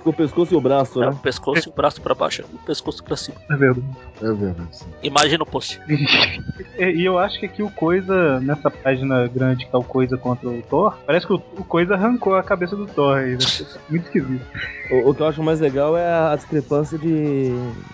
Com 0.04 0.10
o 0.10 0.14
pescoço 0.14 0.54
e 0.54 0.58
o 0.58 0.62
braço, 0.62 1.02
É 1.02 1.06
né? 1.06 1.12
o 1.14 1.16
pescoço 1.16 1.70
e 1.70 1.72
o 1.72 1.74
braço 1.74 2.02
pra 2.02 2.14
baixo, 2.14 2.44
e 2.52 2.56
o 2.56 2.60
pescoço 2.60 3.02
pra 3.04 3.16
cima. 3.16 3.38
É 3.50 3.56
verdade. 3.56 3.88
É 4.22 4.32
verdade. 4.34 4.68
sim. 4.78 4.86
Imagem 5.02 5.38
no 5.38 5.46
post. 5.46 5.80
E, 6.78 6.86
e 6.86 7.06
eu 7.06 7.20
acho 7.20 7.40
que 7.40 7.46
aqui 7.46 7.62
o 7.62 7.70
Coisa, 7.70 8.40
nessa 8.40 8.70
página 8.70 9.28
grande 9.28 9.66
que 9.66 9.72
tá 9.72 9.78
o 9.78 9.84
Coisa 9.84 10.18
contra 10.18 10.50
o 10.50 10.62
Thor, 10.64 10.98
parece 11.06 11.28
que 11.28 11.34
o, 11.34 11.36
o 11.58 11.64
Coisa 11.64 11.94
arrancou 11.94 12.36
a 12.36 12.42
cabeça 12.44 12.76
do 12.76 12.88
Thor 12.88 13.18
aí, 13.18 13.32
né? 13.34 13.38
Muito 13.90 14.06
esquisito. 14.06 14.46
O, 14.92 15.10
o 15.10 15.14
que 15.16 15.22
eu 15.22 15.28
acho 15.28 15.44
mais 15.44 15.60
legal 15.60 15.96
é 15.96 16.12
a 16.12 16.36
discrepância 16.36 16.98
de, 16.98 17.50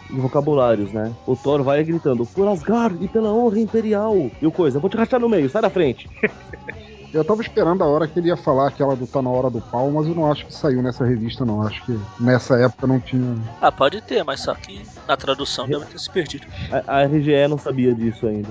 de 0.10 0.19
vocabulários, 0.19 0.91
né? 0.93 1.13
O 1.28 1.36
Thor 1.36 1.62
vai 1.62 1.84
gritando, 1.84 2.26
por 2.26 2.48
Asgard 2.48 3.04
e 3.04 3.08
pela 3.10 3.32
honra 3.34 3.60
imperial. 3.60 4.32
E 4.41 4.48
o 4.48 4.52
coisa, 4.52 4.80
vou 4.80 4.89
te 4.89 4.95
rachar 4.98 5.19
no 5.19 5.28
meio, 5.30 5.50
sai 5.50 5.62
da 5.62 5.69
frente. 5.69 6.10
Eu 7.12 7.26
tava 7.26 7.41
esperando 7.41 7.84
a 7.84 7.88
hora 7.88 8.08
que 8.08 8.19
ele 8.19 8.28
ia 8.28 8.38
falar 8.38 8.67
aquela 8.67 8.95
do 8.95 9.08
Tá 9.08 9.22
na 9.22 9.30
Hora 9.30 9.50
do 9.50 9.60
Pau, 9.60 9.89
mas 9.89 10.08
eu 10.08 10.13
não 10.13 10.32
acho 10.32 10.45
que 10.45 10.54
saiu 10.54 10.84
nessa 10.84 11.04
revista, 11.04 11.43
não. 11.43 11.63
Acho 11.63 11.84
que 11.86 12.00
nessa 12.19 12.56
época 12.56 12.86
não 12.86 13.00
tinha. 13.00 13.36
Ah, 13.60 13.72
pode 13.72 14.00
ter, 14.02 14.24
mas 14.24 14.41
só 14.41 14.54
que 14.54 14.86
na 15.08 15.17
tradução 15.17 15.67
deve 15.67 15.86
ter 15.86 16.00
se 16.00 16.10
perdido. 16.10 16.45
A, 16.72 16.98
a 16.98 17.06
RGE 17.06 17.48
não 17.48 17.58
sabia 17.58 17.95
disso 17.95 18.28
ainda. 18.28 18.50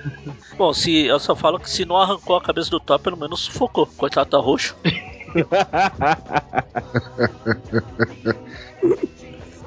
Bom, 0.58 0.72
se 0.74 1.06
eu 1.06 1.18
só 1.18 1.34
falo 1.34 1.58
que 1.58 1.70
se 1.70 1.86
não 1.86 1.96
arrancou 1.96 2.36
a 2.36 2.42
cabeça 2.42 2.70
do 2.70 2.78
Thor, 2.78 2.98
pelo 2.98 3.16
menos 3.16 3.40
sufocou. 3.40 3.86
Coitado 3.86 4.28
tá 4.28 4.38
roxo. 4.38 4.76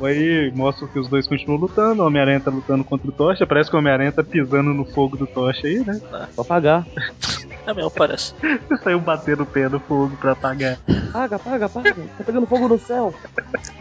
Aí 0.01 0.51
mostra 0.55 0.87
que 0.87 0.99
os 0.99 1.07
dois 1.07 1.27
continuam 1.27 1.59
lutando, 1.59 2.03
o 2.03 2.05
Homem-Aranha 2.05 2.39
tá 2.39 2.51
lutando 2.51 2.83
contra 2.83 3.07
o 3.07 3.11
Tocha, 3.11 3.47
parece 3.47 3.69
que 3.69 3.75
o 3.75 3.79
Homem-Aranha 3.79 4.11
tá 4.11 4.23
pisando 4.23 4.73
no 4.73 4.85
fogo 4.85 5.17
do 5.17 5.25
Tocha 5.25 5.67
aí, 5.67 5.79
né? 5.79 5.99
Pra 6.09 6.27
apagar. 6.37 6.85
É 7.65 7.73
mesmo, 7.73 7.91
parece. 7.91 8.33
Saiu 8.83 8.99
batendo 8.99 9.43
o 9.43 9.45
pé 9.45 9.67
no 9.67 9.79
fogo 9.79 10.15
pra 10.17 10.31
apagar. 10.31 10.77
Apaga, 11.09 11.35
apaga, 11.35 11.65
apaga. 11.65 11.95
Tá 12.17 12.23
pegando 12.23 12.47
fogo 12.47 12.67
no 12.67 12.79
céu. 12.79 13.13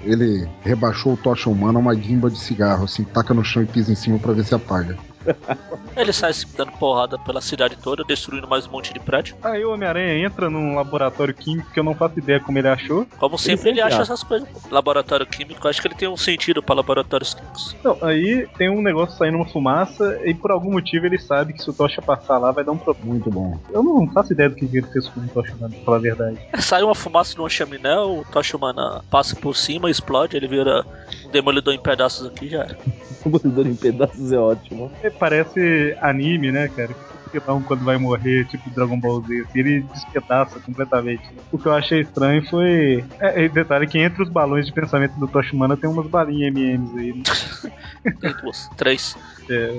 Ele 0.03 0.49
rebaixou 0.63 1.13
o 1.13 1.17
tocha 1.17 1.49
humano 1.49 1.79
a 1.79 1.83
uma 1.83 1.95
guimba 1.95 2.31
de 2.31 2.39
cigarro, 2.39 2.85
assim, 2.85 3.05
taca 3.05 3.33
no 3.33 3.45
chão 3.45 3.63
e 3.63 3.67
pisa 3.67 3.93
em 3.93 3.97
cima 3.97 4.19
pra 4.19 4.33
ver 4.33 4.45
se 4.45 4.55
apaga. 4.55 4.97
Ele 5.97 6.13
sai 6.13 6.33
se 6.33 6.47
dando 6.57 6.73
porrada 6.73 7.19
pela 7.19 7.41
cidade 7.41 7.77
toda, 7.77 8.05
destruindo 8.05 8.47
mais 8.47 8.67
um 8.67 8.71
monte 8.71 8.93
de 8.93 9.01
prédio. 9.01 9.37
Aí 9.43 9.65
o 9.65 9.73
Homem-Aranha 9.73 10.27
entra 10.27 10.51
num 10.51 10.75
laboratório 10.77 11.35
químico 11.35 11.71
que 11.73 11.81
eu 11.81 11.85
não 11.85 11.95
faço 11.95 12.19
ideia 12.19 12.41
como 12.41 12.59
ele 12.59 12.69
achou. 12.69 13.07
Como 13.19 13.39
sempre, 13.39 13.71
ele 13.71 13.77
sempre 13.77 13.81
acha 13.81 14.03
acha. 14.03 14.13
essas 14.13 14.23
coisas. 14.23 14.49
Laboratório 14.71 15.27
químico, 15.27 15.67
acho 15.67 15.81
que 15.81 15.89
ele 15.89 15.95
tem 15.95 16.09
um 16.09 16.17
sentido 16.17 16.63
pra 16.63 16.75
laboratórios 16.75 17.35
químicos. 17.35 17.77
Não, 17.83 17.97
aí 18.03 18.47
tem 18.59 18.69
um 18.69 18.83
negócio 18.83 19.17
saindo 19.17 19.37
uma 19.37 19.47
fumaça 19.47 20.21
e 20.25 20.35
por 20.35 20.51
algum 20.51 20.73
motivo 20.73 21.07
ele 21.07 21.19
sabe 21.19 21.53
que 21.53 21.63
se 21.63 21.71
o 21.71 21.73
Tocha 21.73 22.03
passar 22.03 22.39
lá 22.39 22.51
vai 22.51 22.65
dar 22.65 22.73
um 22.73 22.79
problema. 22.79 23.07
Muito 23.07 23.31
bom. 23.31 23.59
Eu 23.71 23.83
não 23.83 24.07
faço 24.09 24.33
ideia 24.33 24.49
do 24.49 24.57
que 24.57 24.65
ele 24.65 24.87
fez 24.89 25.09
com 25.09 25.21
o 25.21 25.29
Tocha, 25.29 25.55
pra 25.57 25.69
falar 25.85 25.97
a 25.97 26.01
verdade. 26.01 26.39
Sai 26.59 26.83
uma 26.83 26.95
fumaça 26.95 27.35
de 27.35 27.41
uma 27.41 27.49
chaminé, 27.49 27.99
o 27.99 28.25
Tocha 28.31 28.57
Humana 28.57 29.03
passa 29.11 29.37
por 29.37 29.55
cima, 29.57 29.91
explode, 29.91 30.37
ele 30.37 30.49
vira 30.49 30.85
demolidor 31.31 31.75
em 31.75 31.79
pedaços 31.79 32.27
aqui 32.27 32.49
já 32.49 32.63
era. 32.63 32.79
Demolidor 33.25 33.67
em 33.67 33.75
pedaços 33.75 34.33
é 34.33 34.39
ótimo. 34.39 34.91
É, 35.03 35.11
Parece 35.11 35.97
anime, 36.01 36.53
né, 36.53 36.69
cara? 36.69 36.95
Vilão, 37.33 37.63
quando 37.63 37.85
vai 37.85 37.97
morrer, 37.99 38.45
tipo 38.47 38.69
Dragon 38.71 38.99
Ball 38.99 39.21
Z, 39.23 39.41
assim, 39.41 39.59
ele 39.59 39.81
despedaça 39.93 40.59
completamente. 40.61 41.23
O 41.53 41.59
que 41.59 41.67
eu 41.67 41.73
achei 41.75 42.01
estranho 42.01 42.45
foi. 42.49 43.05
É, 43.21 43.45
é, 43.45 43.49
detalhe 43.49 43.87
que 43.87 43.99
entre 43.99 44.23
os 44.23 44.29
balões 44.29 44.67
de 44.67 44.73
pensamento 44.73 45.19
do 45.19 45.27
Tocha 45.29 45.55
Humana 45.55 45.77
tem 45.77 45.89
umas 45.89 46.07
balinhas 46.07 46.53
MMs 46.55 46.99
aí. 46.99 47.13
né? 47.13 47.23
Tem 48.21 48.33
duas, 48.41 48.69
três. 48.77 49.17
É. 49.51 49.79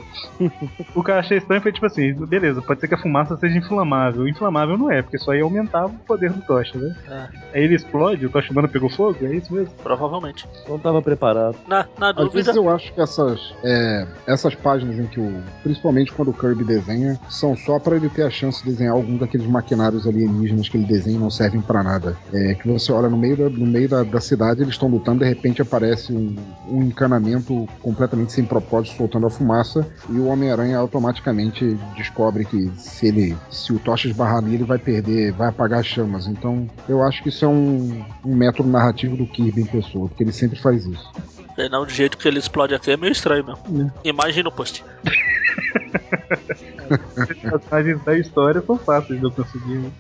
o 0.96 1.04
que 1.04 1.12
eu 1.12 1.16
achei 1.16 1.38
estranho 1.38 1.62
foi 1.62 1.72
tipo 1.72 1.86
assim: 1.86 2.14
beleza, 2.26 2.62
pode 2.62 2.80
ser 2.80 2.88
que 2.88 2.96
a 2.96 2.98
fumaça 2.98 3.36
seja 3.38 3.58
inflamável. 3.58 4.28
Inflamável 4.28 4.78
não 4.78 4.92
é, 4.92 5.02
porque 5.02 5.18
só 5.18 5.34
ia 5.34 5.44
aumentar 5.44 5.86
o 5.86 5.90
poder 5.90 6.32
do 6.32 6.42
Tocha, 6.42 6.78
né? 6.78 6.96
É, 7.10 7.58
Aí 7.58 7.64
ele 7.64 7.76
explode, 7.76 8.26
o 8.26 8.30
Tocha 8.30 8.52
Humana 8.52 8.68
pegou 8.68 8.90
fogo, 8.90 9.18
é 9.26 9.36
isso 9.36 9.54
mesmo? 9.54 9.74
provavelmente. 9.84 10.48
Não 10.68 10.78
tava 10.80 11.02
preparado. 11.02 11.56
Na, 11.68 11.86
na 11.98 12.10
Às 12.10 12.16
dúvida, 12.16 12.34
vezes 12.34 12.56
eu 12.56 12.70
acho 12.70 12.94
que 12.94 13.02
essas, 13.02 13.54
é, 13.64 14.08
essas 14.26 14.56
páginas 14.56 15.00
em 15.00 15.06
que 15.08 15.20
o. 15.20 15.42
Principalmente 15.64 16.12
quando 16.14 16.30
o 16.30 16.34
Kirby 16.34 16.64
desenha, 16.64 17.20
são 17.30 17.47
só 17.56 17.80
pra 17.80 17.96
ele 17.96 18.10
ter 18.10 18.24
a 18.24 18.30
chance 18.30 18.64
de 18.64 18.72
desenhar 18.72 18.94
algum 18.94 19.18
daqueles 19.18 19.48
maquinários 19.48 20.08
alienígenas 20.08 20.70
que 20.70 20.78
ele 20.78 20.86
desenha 20.86 21.18
e 21.18 21.20
não 21.20 21.30
servem 21.30 21.62
pra 21.62 21.84
nada. 21.84 22.18
É 22.34 22.54
que 22.56 22.68
você 22.68 22.92
olha 22.92 23.10
no 23.10 23.18
meio 23.18 23.38
da, 23.38 23.50
no 23.50 23.66
meio 23.66 23.90
da, 23.90 24.04
da 24.04 24.20
cidade, 24.20 24.62
eles 24.62 24.74
estão 24.74 24.88
lutando, 24.88 25.20
de 25.20 25.26
repente 25.26 25.62
aparece 25.62 26.14
um, 26.14 26.36
um 26.68 26.84
encanamento 26.84 27.68
completamente 27.82 28.34
sem 28.34 28.46
propósito 28.46 28.98
soltando 28.98 29.28
a 29.28 29.30
fumaça, 29.30 29.88
e 30.10 30.14
o 30.14 30.28
Homem-Aranha 30.28 30.78
automaticamente 30.78 31.78
descobre 31.96 32.46
que 32.46 32.72
se 32.78 33.08
ele. 33.08 33.38
se 33.50 33.74
o 33.74 33.80
Tocha 33.80 34.08
esbarrar 34.08 34.42
nele, 34.42 34.64
vai 34.64 34.78
perder, 34.78 35.32
vai 35.34 35.50
apagar 35.50 35.80
as 35.80 35.86
chamas. 35.86 36.28
Então 36.28 36.70
eu 36.88 37.04
acho 37.04 37.22
que 37.24 37.30
isso 37.30 37.46
é 37.46 37.48
um, 37.48 38.04
um 38.26 38.36
método 38.36 38.70
narrativo 38.70 39.16
do 39.16 39.26
Kirby 39.26 39.62
em 39.62 39.66
pessoa, 39.66 40.08
porque 40.08 40.24
ele 40.24 40.32
sempre 40.32 40.60
faz 40.60 40.86
isso. 40.86 41.12
é, 41.58 41.70
não, 41.70 41.86
do 41.86 41.92
jeito 41.92 42.18
que 42.18 42.28
ele 42.28 42.40
explode 42.40 42.74
aqui 42.76 42.92
é 42.92 42.98
meio 42.98 43.12
estranho 43.12 43.46
mesmo. 43.46 43.92
Imagem 44.04 44.44
no 44.44 44.52
post. 44.52 44.84
As 47.18 47.28
personagens 47.28 48.04
da 48.04 48.18
história 48.18 48.62
são 48.62 48.78
fáceis 48.78 49.20
de 49.20 49.26
eu 49.26 49.32
conseguir. 49.32 49.78
né? 49.80 49.92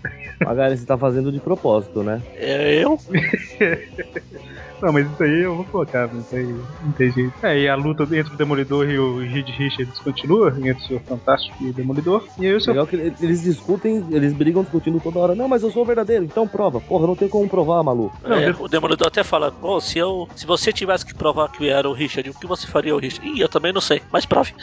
Magari, 0.44 0.78
você 0.78 0.86
tá 0.86 0.98
fazendo 0.98 1.32
de 1.32 1.40
propósito, 1.40 2.04
né? 2.04 2.22
É 2.36 2.84
eu? 2.84 2.98
Não, 4.82 4.94
mas 4.94 5.10
isso 5.12 5.24
aí 5.24 5.42
eu 5.42 5.56
vou 5.56 5.66
colocar, 5.66 6.08
não 6.14 6.22
tem, 6.24 6.44
não 6.46 6.92
tem 6.92 7.12
jeito. 7.12 7.34
É, 7.44 7.58
e 7.60 7.68
a 7.68 7.76
luta 7.76 8.04
entre 8.04 8.34
o 8.34 8.38
Demolidor 8.38 8.90
e 8.90 8.98
o 9.00 9.20
Reed 9.20 9.48
Richards 9.50 10.00
continua, 10.00 10.50
entre 10.58 10.84
o 10.84 10.88
Senhor 10.88 11.02
Fantástico 11.02 11.56
e 11.62 11.70
o 11.70 11.74
Demolidor. 11.74 12.28
E 12.38 12.46
aí 12.46 12.54
o 12.54 12.62
Senhor 12.62 12.74
Legal 12.74 12.88
que 12.88 12.96
eles 13.24 13.42
discutem, 13.42 14.06
eles 14.12 14.34
brigam 14.34 14.64
discutindo 14.64 15.00
toda 15.00 15.20
hora. 15.20 15.36
Não, 15.36 15.48
mas 15.48 15.64
eu 15.64 15.72
sou 15.72 15.84
o 15.84 15.86
verdadeiro, 15.86 16.24
então 16.24 16.48
prova. 16.48 16.80
Porra, 16.80 17.08
não 17.08 17.16
tem 17.16 17.28
como 17.28 17.50
provar, 17.50 17.82
maluco. 17.84 18.16
Não, 18.24 18.38
É, 18.38 18.56
o 18.60 18.68
Demolidor 18.68 19.08
até 19.08 19.24
fala, 19.24 19.52
pô, 19.52 19.80
se 19.82 19.98
eu. 19.98 20.28
Se 20.36 20.46
você 20.46 20.72
tivesse 20.72 21.06
que 21.06 21.14
provar 21.14 21.50
que 21.52 21.68
era 21.70 21.90
o 21.90 21.94
Richard, 21.94 22.30
o 22.30 22.34
que 22.34 22.46
você 22.46 22.68
faria 22.68 22.96
o 22.96 23.00
Richard? 23.00 23.28
Ih, 23.30 23.42
eu 23.42 23.50
também 23.50 23.74
não 23.74 23.82
sei, 23.82 24.02
mas 24.12 24.26
prove. 24.26 24.54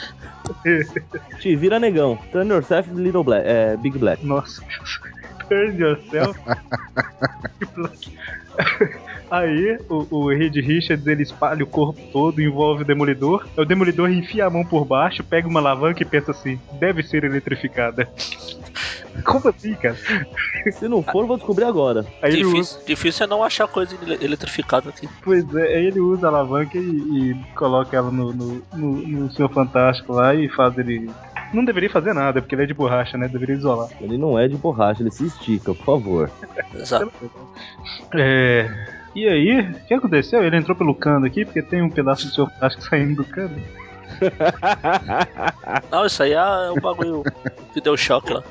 Te 1.39 1.55
vira 1.55 1.79
negão. 1.79 2.17
Turn 2.31 2.49
yourself 2.49 2.89
little 2.93 3.23
black. 3.23 3.45
É, 3.47 3.75
big 3.77 3.97
black. 3.97 4.25
Nossa, 4.25 4.63
turn 5.49 5.77
yourself. 5.77 6.39
Aí 9.29 9.77
o, 9.89 10.05
o 10.09 10.29
Reed 10.29 10.55
Richards 10.55 11.05
ele 11.07 11.23
espalha 11.23 11.63
o 11.63 11.67
corpo 11.67 11.99
todo, 12.11 12.41
envolve 12.41 12.83
o 12.83 12.85
Demolidor. 12.85 13.47
O 13.57 13.65
Demolidor 13.65 14.09
enfia 14.09 14.45
a 14.45 14.49
mão 14.49 14.63
por 14.65 14.85
baixo, 14.85 15.23
pega 15.23 15.47
uma 15.47 15.59
alavanca 15.59 16.01
e 16.03 16.05
pensa 16.05 16.31
assim: 16.31 16.59
deve 16.79 17.03
ser 17.03 17.23
eletrificada. 17.23 18.07
Como 19.23 19.47
assim, 19.47 19.73
cara? 19.75 19.95
Se 20.73 20.87
não 20.89 21.01
for, 21.01 21.25
vou 21.25 21.37
descobrir 21.37 21.63
agora. 21.63 22.05
Aí 22.21 22.33
ele 22.33 22.45
usa, 22.45 22.55
Difícil, 22.57 22.79
difícil 22.85 23.23
é 23.23 23.27
não 23.29 23.43
achar 23.43 23.65
coisa 23.67 23.95
ele- 24.01 24.23
eletrificada 24.25 24.89
aqui. 24.89 25.07
pois 25.23 25.55
é, 25.55 25.75
aí 25.77 25.85
ele 25.85 26.01
usa 26.01 26.27
a 26.27 26.29
alavanca 26.29 26.77
e, 26.77 26.81
e 26.81 27.35
coloca 27.55 27.95
ela 27.95 28.11
no, 28.11 28.33
no, 28.33 28.61
no, 28.73 28.91
no 29.07 29.31
Senhor 29.31 29.49
Fantástico 29.49 30.11
lá 30.13 30.35
e 30.35 30.49
faz 30.49 30.77
ele. 30.77 31.09
Não 31.53 31.63
deveria 31.63 31.89
fazer 31.89 32.13
nada, 32.13 32.41
porque 32.41 32.55
ele 32.55 32.63
é 32.63 32.65
de 32.65 32.73
borracha, 32.73 33.17
né? 33.17 33.29
Deveria 33.29 33.55
isolar. 33.55 33.87
Ele 34.01 34.17
não 34.17 34.37
é 34.37 34.47
de 34.49 34.57
borracha, 34.57 35.01
ele 35.01 35.11
se 35.11 35.25
estica, 35.27 35.73
por 35.73 35.85
favor. 35.85 36.29
Exato. 36.73 37.09
É. 38.13 39.04
E 39.15 39.27
aí, 39.27 39.61
o 39.61 39.73
que 39.87 39.93
aconteceu? 39.93 40.43
Ele 40.43 40.57
entrou 40.57 40.75
pelo 40.75 40.93
cano 40.93 41.25
aqui, 41.25 41.45
porque 41.45 41.61
tem 41.61 41.81
um 41.81 41.89
pedaço 41.89 42.27
do 42.27 42.33
Senhor 42.33 42.49
Fantástico 42.51 42.83
saindo 42.89 43.23
do 43.23 43.29
cano. 43.29 43.55
Não, 45.89 46.05
isso 46.05 46.21
aí 46.21 46.33
é 46.33 46.69
o 46.69 46.79
bagulho 46.79 47.23
que 47.73 47.81
deu 47.81 47.95
choque 47.95 48.33
lá. 48.33 48.43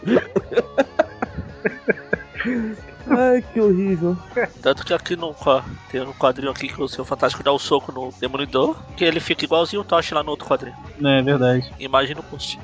Ai, 3.07 3.45
que 3.53 3.61
horrível. 3.61 4.17
Tanto 4.63 4.85
que 4.85 4.95
aqui 4.95 5.15
no, 5.17 5.35
tem 5.91 6.01
um 6.01 6.13
quadrinho 6.13 6.51
aqui 6.51 6.69
que 6.69 6.83
o 6.83 6.89
seu 6.89 7.05
Fantástico 7.05 7.43
dá 7.43 7.53
o 7.53 7.59
soco 7.59 7.93
no 7.93 8.13
Demolidor, 8.19 8.77
que 8.97 9.05
ele 9.05 9.21
fica 9.21 9.45
igualzinho 9.45 9.83
o 9.83 9.85
Tosh 9.85 10.13
lá 10.13 10.23
no 10.23 10.31
outro 10.31 10.49
quadrinho. 10.49 10.77
É 11.03 11.23
verdade. 11.23 11.71
Imagem 11.79 12.17
no 12.17 12.23
post. 12.23 12.59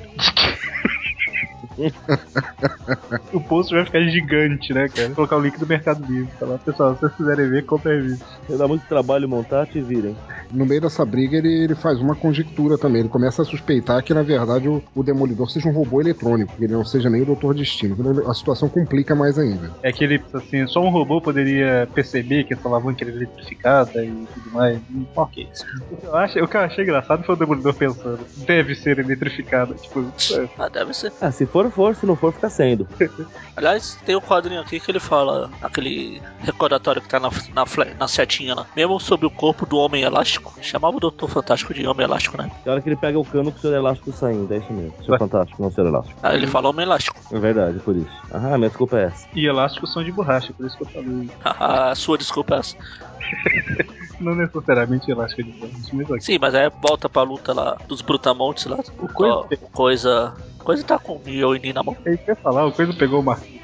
O 3.33 3.39
post 3.39 3.73
vai 3.73 3.85
ficar 3.85 4.01
gigante, 4.01 4.73
né, 4.73 4.87
cara? 4.89 5.07
Vou 5.07 5.15
colocar 5.15 5.37
o 5.37 5.41
link 5.41 5.57
do 5.57 5.67
Mercado 5.67 6.05
Livre. 6.05 6.31
Falar, 6.39 6.57
pessoal, 6.59 6.93
se 6.95 7.01
vocês 7.01 7.13
quiserem 7.13 7.49
ver, 7.49 7.65
compre 7.65 7.91
a 7.91 7.95
revista. 7.95 8.25
Se 8.47 8.57
dá 8.57 8.67
muito 8.67 8.85
trabalho 8.87 9.27
montar, 9.27 9.65
te 9.67 9.79
virem. 9.81 10.15
No 10.53 10.65
meio 10.65 10.81
dessa 10.81 11.05
briga, 11.05 11.37
ele, 11.37 11.63
ele 11.63 11.75
faz 11.75 11.99
uma 11.99 12.15
conjectura 12.15 12.77
também. 12.77 13.01
Ele 13.01 13.09
começa 13.09 13.41
a 13.41 13.45
suspeitar 13.45 14.03
que, 14.03 14.13
na 14.13 14.21
verdade, 14.21 14.67
o, 14.67 14.83
o 14.95 15.03
Demolidor 15.03 15.49
seja 15.49 15.69
um 15.69 15.73
robô 15.73 16.01
eletrônico, 16.01 16.55
que 16.55 16.63
ele 16.63 16.73
não 16.73 16.85
seja 16.85 17.09
nem 17.09 17.21
o 17.21 17.25
Doutor 17.25 17.53
Destino. 17.53 17.95
A 18.29 18.33
situação 18.33 18.69
complica 18.69 19.15
mais 19.15 19.37
ainda. 19.37 19.71
É 19.83 19.91
que 19.91 20.03
ele, 20.03 20.21
assim, 20.33 20.65
só 20.67 20.81
um 20.81 20.89
robô 20.89 21.21
poderia 21.21 21.87
perceber 21.93 22.43
que 22.43 22.53
essa 22.53 22.67
alavanca 22.67 23.03
era 23.03 23.11
eletrificada 23.11 24.03
e 24.03 24.27
tudo 24.33 24.51
mais. 24.51 24.79
Ok. 25.15 25.47
O 25.91 25.97
que 25.97 26.05
eu, 26.05 26.15
acho, 26.15 26.39
o 26.43 26.47
que 26.47 26.57
eu 26.57 26.61
achei 26.61 26.83
engraçado 26.83 27.23
foi 27.23 27.35
o 27.35 27.37
Demolidor 27.37 27.73
pensando, 27.73 28.19
deve 28.45 28.75
ser 28.75 28.99
eletrificada. 28.99 29.73
Tipo, 29.75 30.11
é, 30.33 30.49
Ah, 30.57 30.69
deve 30.69 30.93
ser. 30.93 31.11
Ah, 31.21 31.31
se 31.31 31.45
for, 31.45 31.69
for, 31.71 31.95
se 31.95 32.05
não 32.05 32.15
for, 32.15 32.33
fica 32.33 32.49
sendo. 32.49 32.87
Aliás, 33.55 33.97
tem 34.05 34.15
um 34.15 34.21
quadrinho 34.21 34.61
aqui 34.61 34.79
que 34.79 34.91
ele 34.91 34.99
fala, 34.99 35.49
aquele 35.61 36.21
recordatório 36.41 37.01
que 37.01 37.09
tá 37.09 37.19
na, 37.19 37.29
na, 37.53 37.65
na 37.99 38.07
setinha 38.07 38.55
lá. 38.55 38.65
Mesmo 38.75 38.99
sobre 38.99 39.25
o 39.25 39.29
corpo 39.29 39.65
do 39.65 39.77
Homem 39.77 40.03
Elástico, 40.03 40.40
chamava 40.61 40.97
o 40.97 40.99
Doutor 40.99 41.29
Fantástico 41.29 41.73
de 41.73 41.85
Homem 41.87 42.05
Elástico, 42.05 42.37
né? 42.37 42.49
Tem 42.63 42.71
hora 42.71 42.81
que 42.81 42.89
ele 42.89 42.95
pega 42.95 43.17
o 43.19 43.25
cano 43.25 43.51
com 43.51 43.57
o 43.57 43.61
seu 43.61 43.73
elástico 43.73 44.11
saindo, 44.11 44.53
é 44.53 44.57
isso 44.57 44.71
mesmo. 44.73 44.93
Seu 45.05 45.17
fantástico, 45.17 45.61
não 45.61 45.71
seu 45.71 45.85
elástico. 45.85 46.19
Aí 46.23 46.35
ele 46.37 46.47
fala 46.47 46.69
Homem 46.69 46.85
Elástico. 46.85 47.17
É 47.31 47.39
verdade, 47.39 47.79
por 47.79 47.95
isso. 47.95 48.09
Ah, 48.31 48.57
minha 48.57 48.69
desculpa 48.69 48.97
é 48.99 49.03
essa. 49.05 49.27
e 49.33 49.45
elásticos 49.45 49.91
são 49.93 50.03
de 50.03 50.11
borracha, 50.11 50.53
por 50.53 50.65
isso 50.65 50.77
que 50.77 50.83
eu 50.83 50.87
falei. 50.87 51.29
A 51.43 51.95
sua 51.95 52.17
desculpa 52.17 52.55
é 52.55 52.59
essa. 52.59 52.77
Não 54.19 54.35
necessariamente 54.35 55.09
elástico 55.09 55.43
de 55.43 55.51
borracha, 55.51 55.89
mas 55.93 56.05
ok. 56.09 56.21
Sim, 56.21 56.37
mas 56.39 56.53
aí 56.53 56.69
volta 56.81 57.09
pra 57.09 57.23
luta 57.23 57.53
lá 57.53 57.77
dos 57.87 58.01
Brutamontes 58.01 58.65
lá. 58.65 58.77
O 58.99 59.07
Coisa- 59.07 59.47
coisa. 59.71 60.33
Coisa 60.63 60.83
tá 60.83 60.99
com 60.99 61.13
o 61.13 61.19
Mjolnir 61.25 61.73
na 61.73 61.81
mão. 61.81 61.97
É 62.05 62.13
isso 62.13 62.23
que 62.23 62.29
eu 62.29 62.35
ia 62.35 62.41
falar, 62.41 62.65
o 62.67 62.71
coisa 62.71 62.93
pegou 62.93 63.19
o 63.19 63.23
martelo. 63.23 63.60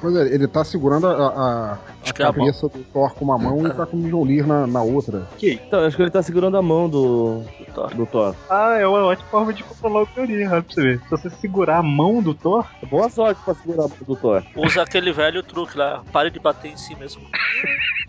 Pois 0.00 0.16
é, 0.16 0.34
ele 0.34 0.46
tá 0.48 0.64
segurando 0.64 1.06
a, 1.06 1.10
a, 1.12 1.72
a 1.72 2.12
que 2.12 2.22
é 2.22 2.26
a 2.26 2.32
cabeça 2.32 2.68
do 2.68 2.82
Thor 2.92 3.14
com 3.14 3.24
uma 3.24 3.38
mão 3.38 3.66
e 3.66 3.70
tá 3.70 3.86
com 3.86 3.96
o 3.96 4.00
Mjolnir 4.00 4.46
na, 4.46 4.66
na 4.66 4.82
outra. 4.82 5.26
Então, 5.42 5.84
acho 5.84 5.96
que 5.96 6.02
ele 6.02 6.10
tá 6.10 6.22
segurando 6.22 6.56
a 6.56 6.62
mão 6.62 6.88
do, 6.88 7.40
do 7.40 7.74
Thor. 7.74 7.94
do 7.94 8.06
Thor. 8.06 8.34
Ah, 8.48 8.76
é 8.78 8.86
uma 8.86 9.04
ótima 9.04 9.28
forma 9.28 9.52
de 9.52 9.62
controlar 9.62 10.02
o 10.02 10.08
Mjolnir, 10.16 10.50
olha 10.52 10.62
pra 10.62 10.74
você 10.74 10.82
ver. 10.82 11.00
Se 11.00 11.10
você 11.10 11.30
segurar 11.30 11.78
a 11.78 11.82
mão 11.82 12.22
do 12.22 12.34
Thor, 12.34 12.66
Boa 12.90 13.08
sorte 13.08 13.40
pra 13.44 13.54
segurar 13.54 13.84
a 13.84 13.88
mão 13.88 13.96
do 14.06 14.16
Thor. 14.16 14.42
Usa 14.56 14.82
aquele 14.82 15.12
velho 15.12 15.42
truque 15.42 15.76
lá. 15.78 16.02
Pare 16.12 16.30
de 16.30 16.40
bater 16.40 16.72
em 16.72 16.76
si 16.76 16.94
mesmo. 16.96 17.22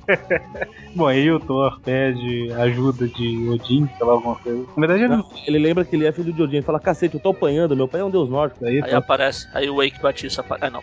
bom, 0.95 1.07
aí 1.07 1.29
o 1.31 1.39
Thor 1.39 1.79
pede 1.81 2.51
ajuda 2.53 3.07
de 3.07 3.49
Odin, 3.49 3.87
sei 3.97 4.05
lá, 4.07 4.13
alguma 4.13 4.35
coisa. 4.35 4.65
Na 4.75 4.87
verdade, 4.87 5.03
ele 5.03 5.15
não 5.15 5.25
Ele 5.45 5.59
lembra 5.59 5.85
que 5.85 5.95
ele 5.95 6.05
é 6.05 6.11
filho 6.11 6.33
de 6.33 6.41
Odin. 6.41 6.57
Ele 6.57 6.65
fala, 6.65 6.79
cacete, 6.79 7.15
eu 7.15 7.21
tô 7.21 7.29
apanhando, 7.29 7.75
meu 7.75 7.87
pai 7.87 8.01
é 8.01 8.03
um 8.03 8.09
deus 8.09 8.29
nórdico. 8.29 8.65
aí, 8.65 8.81
Aí 8.81 8.91
tá? 8.91 8.97
aparece. 8.97 9.47
Aí 9.53 9.69
o 9.69 9.75
Wake 9.77 10.01
Batista 10.01 10.41
aparece. 10.41 10.65
Ah, 10.65 10.69
não. 10.69 10.81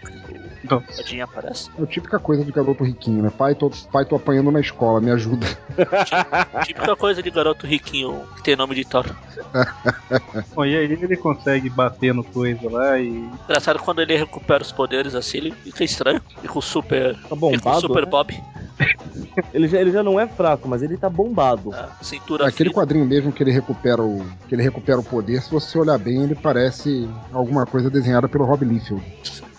Então, 0.65 0.79
O 0.79 1.01
Odin 1.01 1.21
aparece. 1.21 1.71
É 1.79 1.83
a 1.83 1.87
típica 1.87 2.19
coisa 2.19 2.45
de 2.45 2.51
garoto 2.51 2.85
riquinho, 2.85 3.23
né? 3.23 3.31
Pai, 3.31 3.55
tô, 3.55 3.71
pai, 3.93 4.05
tô 4.05 4.17
apanhando 4.17 4.51
na 4.51 4.61
escola, 4.61 5.01
me 5.01 5.11
ajuda. 5.11 5.47
Típica 6.67 6.97
coisa 6.97 7.23
de 7.23 7.31
garoto 7.31 7.67
riquinho 7.67 8.27
que 8.37 8.43
tem 8.43 8.57
nome 8.57 8.75
de 8.75 8.85
Thor. 8.85 9.07
bom, 10.55 10.65
e 10.65 10.77
aí 10.77 10.85
ele 10.85 11.17
consegue 11.17 11.71
bater 11.71 12.13
no 12.13 12.25
coisa 12.25 12.69
lá 12.71 12.99
e. 12.99 13.09
Engraçado 13.45 13.79
quando 13.79 14.01
ele 14.01 14.17
recupera 14.17 14.63
os 14.63 14.73
poderes 14.73 15.15
assim, 15.15 15.39
ele 15.39 15.51
fica 15.53 15.85
estranho. 15.85 16.21
Fica 16.41 16.59
o 16.59 16.63
super. 16.63 17.15
Tá 17.15 17.21
Fica 17.21 17.35
o 17.35 17.39
bombado, 17.39 17.81
super 17.81 18.05
né? 18.05 18.11
Bob. 18.11 18.43
Ele 19.55 19.69
já, 19.69 19.79
ele 19.81 19.91
já 19.93 20.03
não 20.03 20.19
é 20.19 20.27
fraco, 20.27 20.69
mas 20.69 20.83
ele 20.83 20.97
tá 20.97 21.09
bombado. 21.09 21.71
né? 21.71 21.89
Cintura 22.03 22.47
Aquele 22.47 22.71
fina. 22.71 22.81
quadrinho 22.83 23.05
mesmo 23.07 23.33
que 23.33 23.43
ele 23.43 23.51
recupera 23.53 24.03
o 24.03 24.25
que 24.49 24.55
ele 24.55 24.63
recupera 24.63 24.99
o 24.99 25.03
poder, 25.05 25.41
se 25.43 25.51
você 25.51 25.79
olhar 25.79 25.99
bem, 25.99 26.23
ele 26.25 26.35
parece 26.35 27.09
alguma 27.33 27.65
coisa 27.67 27.89
desenhada 27.91 28.29
pelo 28.29 28.45
Rob 28.45 28.65
Liefeld. 28.65 29.03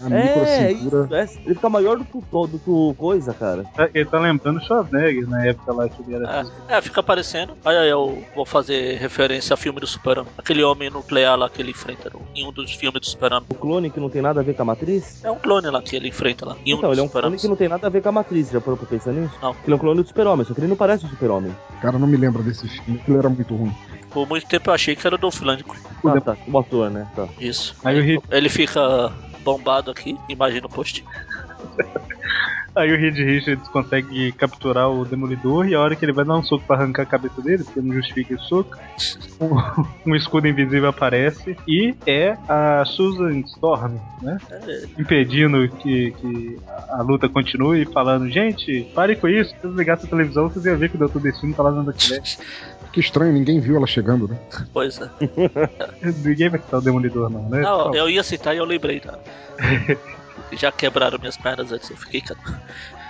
A 0.02 0.10
micro 0.10 0.42
É, 0.44 0.70
cintura. 0.74 1.04
isso, 1.26 1.40
é, 1.40 1.42
ele 1.46 1.56
fica 1.56 1.70
maior 1.70 1.98
do 1.98 2.06
que 2.06 2.18
o 2.32 2.48
do 2.48 2.58
que 2.60 2.98
coisa, 2.98 3.34
cara. 3.34 3.66
Ele 3.94 4.06
tá 4.06 4.18
lembrando 4.18 4.58
o 4.58 4.62
Schwarzenegger 4.62 5.28
na 5.30 5.46
época 5.46 5.74
lá 5.74 5.90
que 5.90 6.02
ele 6.02 6.16
era. 6.16 6.46
É, 6.70 6.78
é, 6.78 6.82
fica 6.82 7.02
aparecendo. 7.02 7.58
Aí 7.66 7.76
aí 7.78 7.90
eu 7.90 8.24
vou 8.34 8.46
fazer 8.46 8.98
referência 8.98 9.54
ao 9.54 9.58
filme 9.58 9.80
do 9.82 9.88
Super-Homem. 9.88 10.32
Aquele 10.38 10.64
homem 10.64 10.90
nuclear 10.90 11.38
lá 11.38 11.50
que 11.50 11.62
ele 11.62 11.72
enfrenta 11.72 12.10
no- 12.14 12.22
em 12.34 12.48
um 12.48 12.52
dos 12.54 12.72
filmes 12.74 13.02
do 13.02 13.06
Super-Homem. 13.08 13.46
O 13.50 13.56
clone 13.56 13.90
que 13.90 14.00
não 14.00 14.10
tem 14.10 14.22
nada 14.22 14.40
a 14.40 14.44
ver 14.44 14.54
com 14.54 14.62
a 14.62 14.66
matriz? 14.66 15.24
É 15.24 15.30
um 15.32 15.38
clone 15.38 15.68
lá 15.70 15.82
que 15.82 15.96
ele 15.98 16.08
enfrenta 16.08 16.46
lá. 16.46 16.56
Em 16.66 16.74
um 16.74 16.78
então, 16.78 16.90
dos 16.90 16.98
ele 16.98 17.02
é 17.02 17.04
um 17.04 17.10
clone 17.10 17.38
que 17.38 17.48
não 17.50 17.56
tem 17.58 17.68
nada 17.68 17.88
a 17.88 17.90
ver 17.90 18.02
com 18.02 18.08
a 18.10 18.12
matriz. 18.14 18.50
Já 18.52 18.62
parou 18.62 18.78
pra 18.78 18.88
pensar 18.88 19.09
nisso? 19.12 19.34
Não. 19.42 19.56
Ele 19.64 19.74
é 19.74 19.76
um 19.76 19.80
clone 19.80 20.02
do 20.02 20.08
super-homem, 20.08 20.46
só 20.46 20.54
que 20.54 20.60
ele 20.60 20.68
não 20.68 20.76
parece 20.76 21.06
o 21.06 21.10
super-homem. 21.10 21.56
Cara, 21.82 21.98
não 21.98 22.08
me 22.08 22.18
lembro 22.18 22.44
desse 22.44 22.68
filme, 22.68 23.00
aquilo 23.00 23.20
era 23.20 23.30
muito 23.30 23.56
ruim. 23.56 23.76
Por 24.10 24.28
muito 24.28 24.48
tempo 24.48 24.70
eu 24.70 24.74
achei 24.74 24.96
que 24.96 25.06
era 25.06 25.16
o 25.16 25.20
Dolph 25.20 25.42
Lundgren. 25.42 25.80
Ah, 26.06 26.20
tá. 26.22 26.38
O 26.48 26.58
ator, 26.58 26.90
né? 26.90 27.08
Tá. 27.16 27.28
Isso. 27.40 27.76
Aí 27.84 28.00
o 28.00 28.04
Reed, 28.04 28.22
Ele 28.32 28.50
fica 28.50 29.12
bombado 29.44 29.92
aqui, 29.92 30.18
imagina 30.28 30.66
o 30.66 30.70
post. 30.70 31.06
Aí 32.76 32.92
o 32.92 32.98
Reed 32.98 33.16
Richards 33.16 33.68
consegue 33.70 34.32
capturar 34.34 34.90
o 34.90 35.06
Demolidor 35.06 35.68
e 35.68 35.76
a 35.76 35.80
hora 35.80 35.96
que 35.96 36.06
ele 36.06 36.14
vai 36.14 36.26
dar 36.26 36.36
um 36.36 36.44
soco 36.44 36.66
pra 36.66 36.76
arrancar 36.76 37.04
a 37.04 37.06
cabeça 37.06 37.42
dele, 37.42 37.64
porque 37.64 37.82
não 37.82 37.96
justifica 37.96 38.34
esse 38.34 38.46
soco, 38.46 38.78
um, 39.40 40.12
um 40.12 40.16
escudo 40.16 40.48
invisível 40.48 40.90
aparece 40.90 41.58
e 41.68 41.96
é 42.06 42.38
a 42.48 42.84
Susan 42.86 43.40
Storm, 43.40 43.96
né? 44.22 44.38
É, 44.52 44.84
Impedindo 44.98 45.68
que, 45.78 46.12
que 46.12 46.60
a 46.90 47.02
luta 47.02 47.28
continue, 47.30 47.86
falando: 47.86 48.30
gente, 48.30 48.90
pare 48.94 49.16
com 49.16 49.28
isso, 49.28 49.52
se 49.52 49.62
vocês 49.62 49.76
ligassem 49.76 50.08
a 50.08 50.10
televisão, 50.10 50.50
vocês 50.50 50.66
iam 50.66 50.78
ver 50.78 50.90
que 50.90 50.96
o 50.96 51.00
Doutor 51.00 51.22
Destino 51.22 51.54
tá 51.54 51.64
lá 51.64 51.72
dentro 51.72 51.86
da 51.86 51.94
Que 52.92 53.00
estranho, 53.00 53.32
ninguém 53.32 53.60
viu 53.60 53.76
ela 53.76 53.86
chegando, 53.86 54.28
né? 54.28 54.38
pois 54.74 55.00
é. 55.00 55.10
Ninguém 56.26 56.50
vai 56.50 56.60
citar 56.60 56.80
o 56.80 56.84
Demolidor, 56.84 57.30
não, 57.30 57.48
né? 57.48 57.62
Não, 57.62 57.94
eu 57.94 58.10
ia 58.10 58.24
citar 58.24 58.56
e 58.56 58.58
eu 58.58 58.66
lembrei, 58.66 59.00
tá? 59.00 59.20
Já 60.52 60.72
quebraram 60.72 61.18
minhas 61.20 61.38
pernas 61.38 61.72
antes, 61.72 61.90
eu 61.90 61.98
fiquei. 61.98 62.22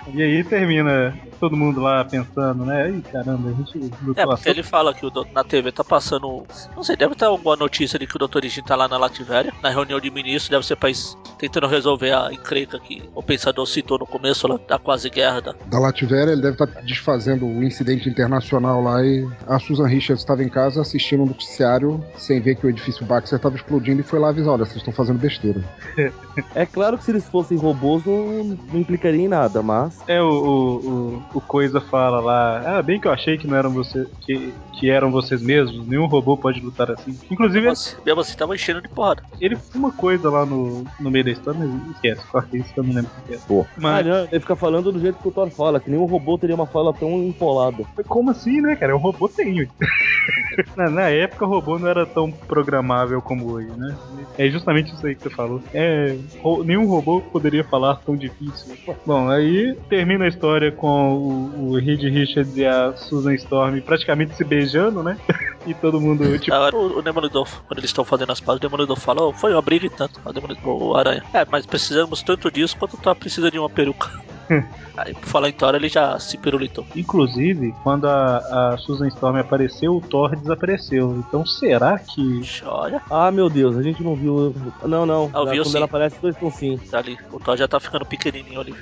E 0.08 0.22
aí 0.22 0.42
termina 0.44 1.16
todo 1.38 1.56
mundo 1.56 1.80
lá 1.80 2.04
pensando, 2.04 2.64
né? 2.64 2.90
Ih, 2.90 3.02
caramba, 3.02 3.48
a 3.50 3.52
gente 3.52 3.90
É, 4.16 4.26
porque 4.26 4.48
ele 4.48 4.62
fala 4.62 4.92
que 4.94 5.04
o 5.06 5.10
do- 5.10 5.26
na 5.32 5.44
TV 5.44 5.70
tá 5.72 5.82
passando. 5.84 6.44
Não 6.76 6.82
sei, 6.82 6.96
deve 6.96 7.14
ter 7.14 7.24
alguma 7.26 7.56
notícia 7.56 7.98
de 7.98 8.06
que 8.06 8.16
o 8.16 8.18
Dr. 8.18 8.40
Destino 8.40 8.66
tá 8.66 8.76
lá 8.76 8.88
na 8.88 8.98
Lativéria, 8.98 9.52
na 9.62 9.70
reunião 9.70 10.00
de 10.00 10.10
ministros, 10.10 10.48
deve 10.50 10.66
ser 10.66 10.76
pra 10.76 10.90
es- 10.90 11.16
tentando 11.38 11.66
resolver 11.66 12.12
a 12.12 12.32
encrenca 12.32 12.78
que 12.78 13.02
o 13.14 13.22
pensador 13.22 13.66
citou 13.66 13.98
no 13.98 14.06
começo 14.06 14.46
lá, 14.48 14.58
da 14.68 14.78
quase 14.78 15.08
guerra. 15.08 15.40
Da... 15.40 15.54
Da 15.66 15.78
Lativéria, 15.78 16.32
ele 16.32 16.42
deve 16.42 16.54
estar 16.62 16.66
desfazendo 16.82 17.46
o 17.46 17.62
incidente 17.62 18.08
internacional 18.08 18.82
lá 18.82 19.02
e 19.04 19.26
a 19.46 19.58
Susan 19.58 19.86
Richards 19.86 20.22
estava 20.22 20.42
em 20.42 20.48
casa 20.48 20.80
assistindo 20.80 21.22
um 21.22 21.26
noticiário 21.26 22.02
sem 22.16 22.40
ver 22.40 22.56
que 22.56 22.66
o 22.66 22.70
edifício 22.70 23.04
Baxter 23.06 23.36
estava 23.36 23.56
explodindo 23.56 24.00
e 24.00 24.04
foi 24.04 24.18
lá 24.18 24.28
avisar: 24.30 24.54
olha, 24.54 24.64
vocês 24.64 24.76
estão 24.78 24.92
fazendo 24.92 25.18
besteira. 25.18 25.62
É 26.54 26.64
claro 26.64 26.96
que 26.96 27.04
se 27.04 27.10
eles 27.10 27.28
fossem 27.28 27.58
robôs 27.58 28.04
não, 28.04 28.44
não 28.44 28.80
implicaria 28.80 29.20
em 29.20 29.28
nada, 29.28 29.62
mas. 29.62 29.89
É, 30.06 30.20
o, 30.20 30.26
o, 30.26 30.76
o, 31.08 31.22
o 31.34 31.40
Coisa 31.40 31.80
fala 31.80 32.20
lá, 32.20 32.78
ah, 32.78 32.82
bem 32.82 33.00
que 33.00 33.06
eu 33.06 33.12
achei 33.12 33.36
que 33.38 33.46
não 33.46 33.56
eram 33.56 33.72
você, 33.72 34.04
que, 34.22 34.54
que 34.78 34.90
eram 34.90 35.10
vocês 35.10 35.40
mesmos, 35.42 35.86
nenhum 35.86 36.06
robô 36.06 36.36
pode 36.36 36.60
lutar 36.60 36.90
assim. 36.90 37.14
Inclusive, 37.30 37.66
Mas, 37.66 37.96
mesmo 38.04 38.20
assim, 38.20 38.36
tava 38.36 38.54
enchendo 38.54 38.80
de 38.82 38.88
porrada. 38.88 39.22
ele 39.40 39.56
fuma 39.56 39.90
coisa 39.92 40.28
lá 40.30 40.44
no, 40.46 40.84
no 41.00 41.10
meio 41.10 41.24
da 41.24 41.30
história, 41.30 41.58
mas 41.60 41.70
esquece, 41.94 42.26
corta 42.30 42.56
isso 42.56 42.72
que 42.74 42.80
eu 42.80 42.84
não 42.84 42.94
lembro 42.94 43.10
o 43.10 43.26
que 43.26 43.34
é. 43.34 43.38
Pô. 43.46 43.62
Ah, 43.62 43.80
Mas 43.80 44.06
não, 44.06 44.24
ele 44.24 44.40
fica 44.40 44.56
falando 44.56 44.92
do 44.92 44.98
jeito 45.00 45.18
que 45.20 45.28
o 45.28 45.32
Thor 45.32 45.50
fala, 45.50 45.80
que 45.80 45.90
nenhum 45.90 46.06
robô 46.06 46.36
teria 46.38 46.54
uma 46.54 46.66
fala 46.66 46.92
tão 46.92 47.22
empolada. 47.22 47.84
como 48.06 48.30
assim, 48.30 48.60
né, 48.60 48.76
cara? 48.76 48.94
O 48.96 48.98
robô 48.98 49.28
tem. 49.28 49.68
na, 50.76 50.90
na 50.90 51.08
época 51.08 51.44
o 51.46 51.48
robô 51.48 51.78
não 51.78 51.88
era 51.88 52.06
tão 52.06 52.30
programável 52.46 53.20
como 53.22 53.52
hoje, 53.52 53.68
né? 53.76 53.96
É 54.38 54.48
justamente 54.48 54.92
isso 54.94 55.06
aí 55.06 55.14
que 55.14 55.22
você 55.22 55.30
falou. 55.30 55.62
É, 55.72 56.16
ro- 56.42 56.64
nenhum 56.64 56.86
robô 56.86 57.20
poderia 57.32 57.64
falar 57.64 57.96
tão 57.96 58.16
difícil. 58.16 58.74
Bom, 59.06 59.28
aí 59.28 59.76
termina 59.88 60.24
a 60.24 60.28
história 60.28 60.70
com 60.72 61.14
o, 61.14 61.70
o 61.70 61.78
Reed 61.78 62.02
Richards 62.02 62.56
e 62.56 62.64
a 62.64 62.94
Susan 62.96 63.34
Storm 63.34 63.80
praticamente 63.80 64.34
se 64.36 64.44
beijando, 64.44 65.02
né? 65.02 65.16
e 65.66 65.74
todo 65.74 66.00
mundo, 66.00 66.38
tipo, 66.38 66.54
Agora, 66.54 66.76
o, 66.76 66.98
o 66.98 67.02
Demolidor, 67.02 67.48
quando 67.66 67.78
eles 67.78 67.90
estão 67.90 68.04
fazendo 68.04 68.32
as 68.32 68.40
pazes, 68.40 68.58
o 68.58 68.62
Demolidor 68.62 68.98
fala: 68.98 69.22
"Oh, 69.22 69.32
foi 69.32 69.52
uma 69.52 69.62
briga 69.62 69.86
e 69.86 69.90
tanto. 69.90 70.20
O 70.24 70.90
o 70.90 70.96
Aranha. 70.96 71.22
É, 71.32 71.44
mas 71.50 71.66
precisamos 71.66 72.22
tanto 72.22 72.50
disso 72.50 72.76
quanto 72.76 72.96
Thor 72.96 73.14
precisa 73.14 73.50
de 73.50 73.58
uma 73.58 73.68
peruca. 73.68 74.10
Aí, 74.96 75.14
por 75.14 75.26
falar 75.26 75.48
em 75.48 75.52
Thor, 75.52 75.74
ele 75.74 75.88
já 75.88 76.18
se 76.18 76.36
perulitou. 76.36 76.86
Inclusive, 76.94 77.74
quando 77.82 78.06
a, 78.06 78.72
a 78.72 78.78
Susan 78.78 79.08
Storm 79.08 79.36
apareceu, 79.36 79.96
o 79.96 80.00
Thor 80.00 80.36
desapareceu. 80.36 81.16
Então 81.26 81.46
será 81.46 81.98
que. 81.98 82.42
Olha, 82.64 83.00
Ah, 83.10 83.30
meu 83.30 83.48
Deus, 83.48 83.76
a 83.76 83.82
gente 83.82 84.02
não 84.02 84.14
viu. 84.14 84.54
Não, 84.84 85.06
não. 85.06 85.30
Ah, 85.32 85.38
eu 85.38 85.46
vi 85.46 85.56
Quando 85.58 85.70
sim. 85.70 85.76
ela 85.76 85.86
aparece, 85.86 86.16
dois 86.20 86.34
estão 86.34 86.50
sim. 86.50 86.78
tá 86.90 86.98
ali. 86.98 87.18
O 87.32 87.38
Thor 87.38 87.56
já 87.56 87.68
tá 87.68 87.78
ficando 87.80 88.04
pequenininho 88.04 88.60
ali. 88.60 88.74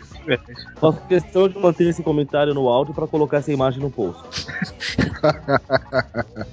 Faço 0.81 1.01
questão 1.09 1.49
de 1.49 1.59
manter 1.59 1.89
esse 1.89 2.03
comentário 2.03 2.55
no 2.55 2.69
áudio 2.69 2.95
pra 2.95 3.07
colocar 3.07 3.39
essa 3.39 3.53
imagem 3.53 3.81
no 3.81 3.91
post. 3.91 4.47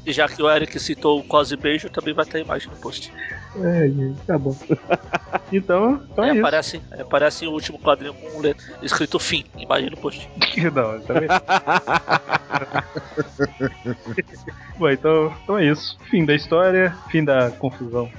E 0.05 0.11
já 0.11 0.27
que 0.27 0.41
o 0.41 0.49
Eric 0.49 0.79
citou 0.79 1.19
o 1.19 1.23
quase 1.23 1.55
beijo, 1.55 1.89
também 1.89 2.13
vai 2.13 2.25
ter 2.25 2.41
imagem 2.41 2.69
no 2.69 2.75
post. 2.77 3.11
É, 3.63 3.89
tá 4.27 4.37
bom. 4.37 4.55
então, 5.51 6.01
é 6.17 6.29
isso. 6.31 6.39
aparece, 6.39 6.81
aparece 6.99 7.47
o 7.47 7.51
último 7.51 7.79
quadrinho 7.79 8.13
com 8.13 8.37
um 8.37 8.41
let- 8.41 8.57
escrito 8.81 9.17
fim, 9.19 9.45
imagem 9.57 9.89
no 9.89 9.97
post. 9.97 10.29
Não, 10.73 10.99
tá 11.01 11.13
vendo? 11.13 11.31
Bom, 14.77 14.89
então, 14.89 15.33
então 15.43 15.57
é 15.57 15.65
isso. 15.65 15.97
Fim 16.09 16.25
da 16.25 16.35
história, 16.35 16.95
fim 17.09 17.23
da 17.23 17.51
confusão. 17.51 18.09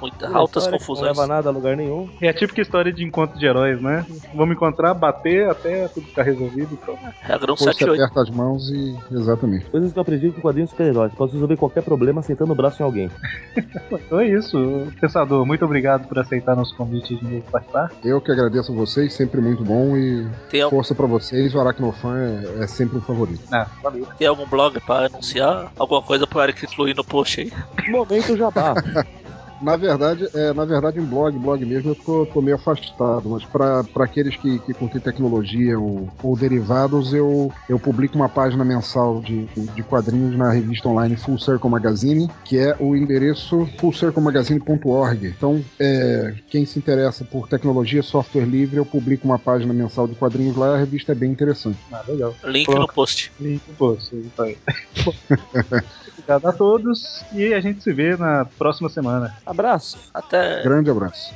Muitas 0.00 0.34
altas 0.34 0.66
confusões. 0.66 1.16
Não 1.16 1.22
leva 1.22 1.26
nada 1.26 1.48
a 1.48 1.52
lugar 1.52 1.76
nenhum. 1.76 2.08
É 2.20 2.28
a 2.28 2.34
típica 2.34 2.60
história 2.60 2.92
de 2.92 3.04
encontro 3.04 3.38
de 3.38 3.46
heróis, 3.46 3.80
né? 3.80 4.06
Vamos 4.34 4.54
encontrar, 4.54 4.94
bater 4.94 5.48
até 5.48 5.88
tudo 5.88 6.06
ficar 6.06 6.22
resolvido. 6.22 6.78
Então. 6.80 6.96
Regra 7.20 7.38
Depois 7.40 7.60
você 7.60 7.72
178. 7.72 8.02
aperta 8.02 8.20
as 8.22 8.30
mãos 8.30 8.70
e. 8.70 8.96
Exatamente. 9.10 9.66
Coisas 9.66 9.92
que 9.92 9.98
eu 9.98 10.02
aprendi 10.02 10.30
com 10.30 10.40
quadrinhos 10.40 10.70
super-heróis. 10.70 11.12
Posso 11.14 11.32
resolver 11.34 11.56
qualquer 11.56 11.82
problema 11.82 12.22
sentando 12.22 12.52
o 12.52 12.54
braço 12.54 12.82
em 12.82 12.84
alguém. 12.84 13.10
então 13.92 14.20
é 14.20 14.28
isso. 14.28 14.58
Pensador, 15.00 15.44
muito 15.46 15.64
obrigado 15.64 16.06
por 16.08 16.18
aceitar 16.18 16.56
nosso 16.56 16.76
convite 16.76 17.16
de 17.16 17.24
novo 17.24 17.44
participar. 17.50 17.90
Eu 18.04 18.20
que 18.20 18.30
agradeço 18.30 18.72
a 18.72 18.74
vocês, 18.74 19.14
sempre 19.14 19.40
muito 19.40 19.64
bom 19.64 19.96
e 19.96 20.26
Tem, 20.50 20.68
força 20.68 20.94
pra 20.94 21.06
vocês. 21.06 21.54
O 21.54 21.60
Aracnofan 21.60 22.16
é, 22.18 22.64
é 22.64 22.66
sempre 22.66 22.98
um 22.98 23.00
favorito. 23.00 23.42
Ah, 23.52 23.66
valeu. 23.82 24.06
tem 24.18 24.26
algum 24.26 24.46
blog 24.46 24.80
pra 24.80 25.06
anunciar? 25.06 25.72
Alguma 25.78 26.02
coisa 26.02 26.26
pro 26.26 26.42
Eric 26.42 26.64
incluir 26.64 26.94
no 26.94 27.04
post 27.04 27.40
aí? 27.40 27.52
Momento 27.90 28.36
jabá. 28.36 28.74
Na 29.60 29.76
verdade, 29.76 30.28
é, 30.34 30.52
na 30.52 30.64
verdade, 30.64 30.98
em 30.98 31.04
blog, 31.04 31.38
blog 31.38 31.64
mesmo, 31.64 31.90
eu 31.90 31.94
tô, 31.94 32.26
tô 32.26 32.40
meio 32.40 32.56
afastado, 32.56 33.28
mas 33.28 33.44
para 33.44 33.84
aqueles 33.96 34.36
que, 34.36 34.58
que 34.60 34.72
curtem 34.72 35.00
tecnologia 35.00 35.78
ou, 35.78 36.08
ou 36.22 36.36
derivados, 36.36 37.12
eu, 37.12 37.52
eu 37.68 37.78
publico 37.78 38.16
uma 38.16 38.28
página 38.28 38.64
mensal 38.64 39.20
de, 39.20 39.46
de 39.46 39.82
quadrinhos 39.82 40.36
na 40.36 40.52
revista 40.52 40.88
online 40.88 41.16
Full 41.16 41.38
Circle 41.38 41.70
Magazine, 41.70 42.30
que 42.44 42.58
é 42.58 42.76
o 42.78 42.96
endereço 42.96 43.66
fullcirclemagazine.org. 43.78 45.26
Então, 45.26 45.64
é, 45.78 46.34
quem 46.48 46.64
se 46.64 46.78
interessa 46.78 47.24
por 47.24 47.48
tecnologia, 47.48 48.02
software 48.02 48.44
livre, 48.44 48.76
eu 48.76 48.86
publico 48.86 49.26
uma 49.26 49.38
página 49.38 49.72
mensal 49.74 50.06
de 50.06 50.14
quadrinhos 50.14 50.56
lá, 50.56 50.74
a 50.74 50.78
revista 50.78 51.12
é 51.12 51.14
bem 51.14 51.30
interessante. 51.30 51.78
Ah, 51.92 52.02
legal. 52.06 52.34
Link 52.44 52.68
no 52.68 52.86
post. 52.86 53.32
Link 53.40 53.62
no 53.68 53.74
post. 53.74 54.14
aí. 54.38 54.56
Obrigado 56.28 56.46
a 56.46 56.52
todos 56.52 57.24
e 57.32 57.54
a 57.54 57.60
gente 57.60 57.82
se 57.82 57.92
vê 57.92 58.16
na 58.16 58.44
próxima 58.44 58.88
semana. 58.90 59.34
Abraço. 59.48 59.98
Até. 60.12 60.62
Grande 60.62 60.90
abraço. 60.90 61.34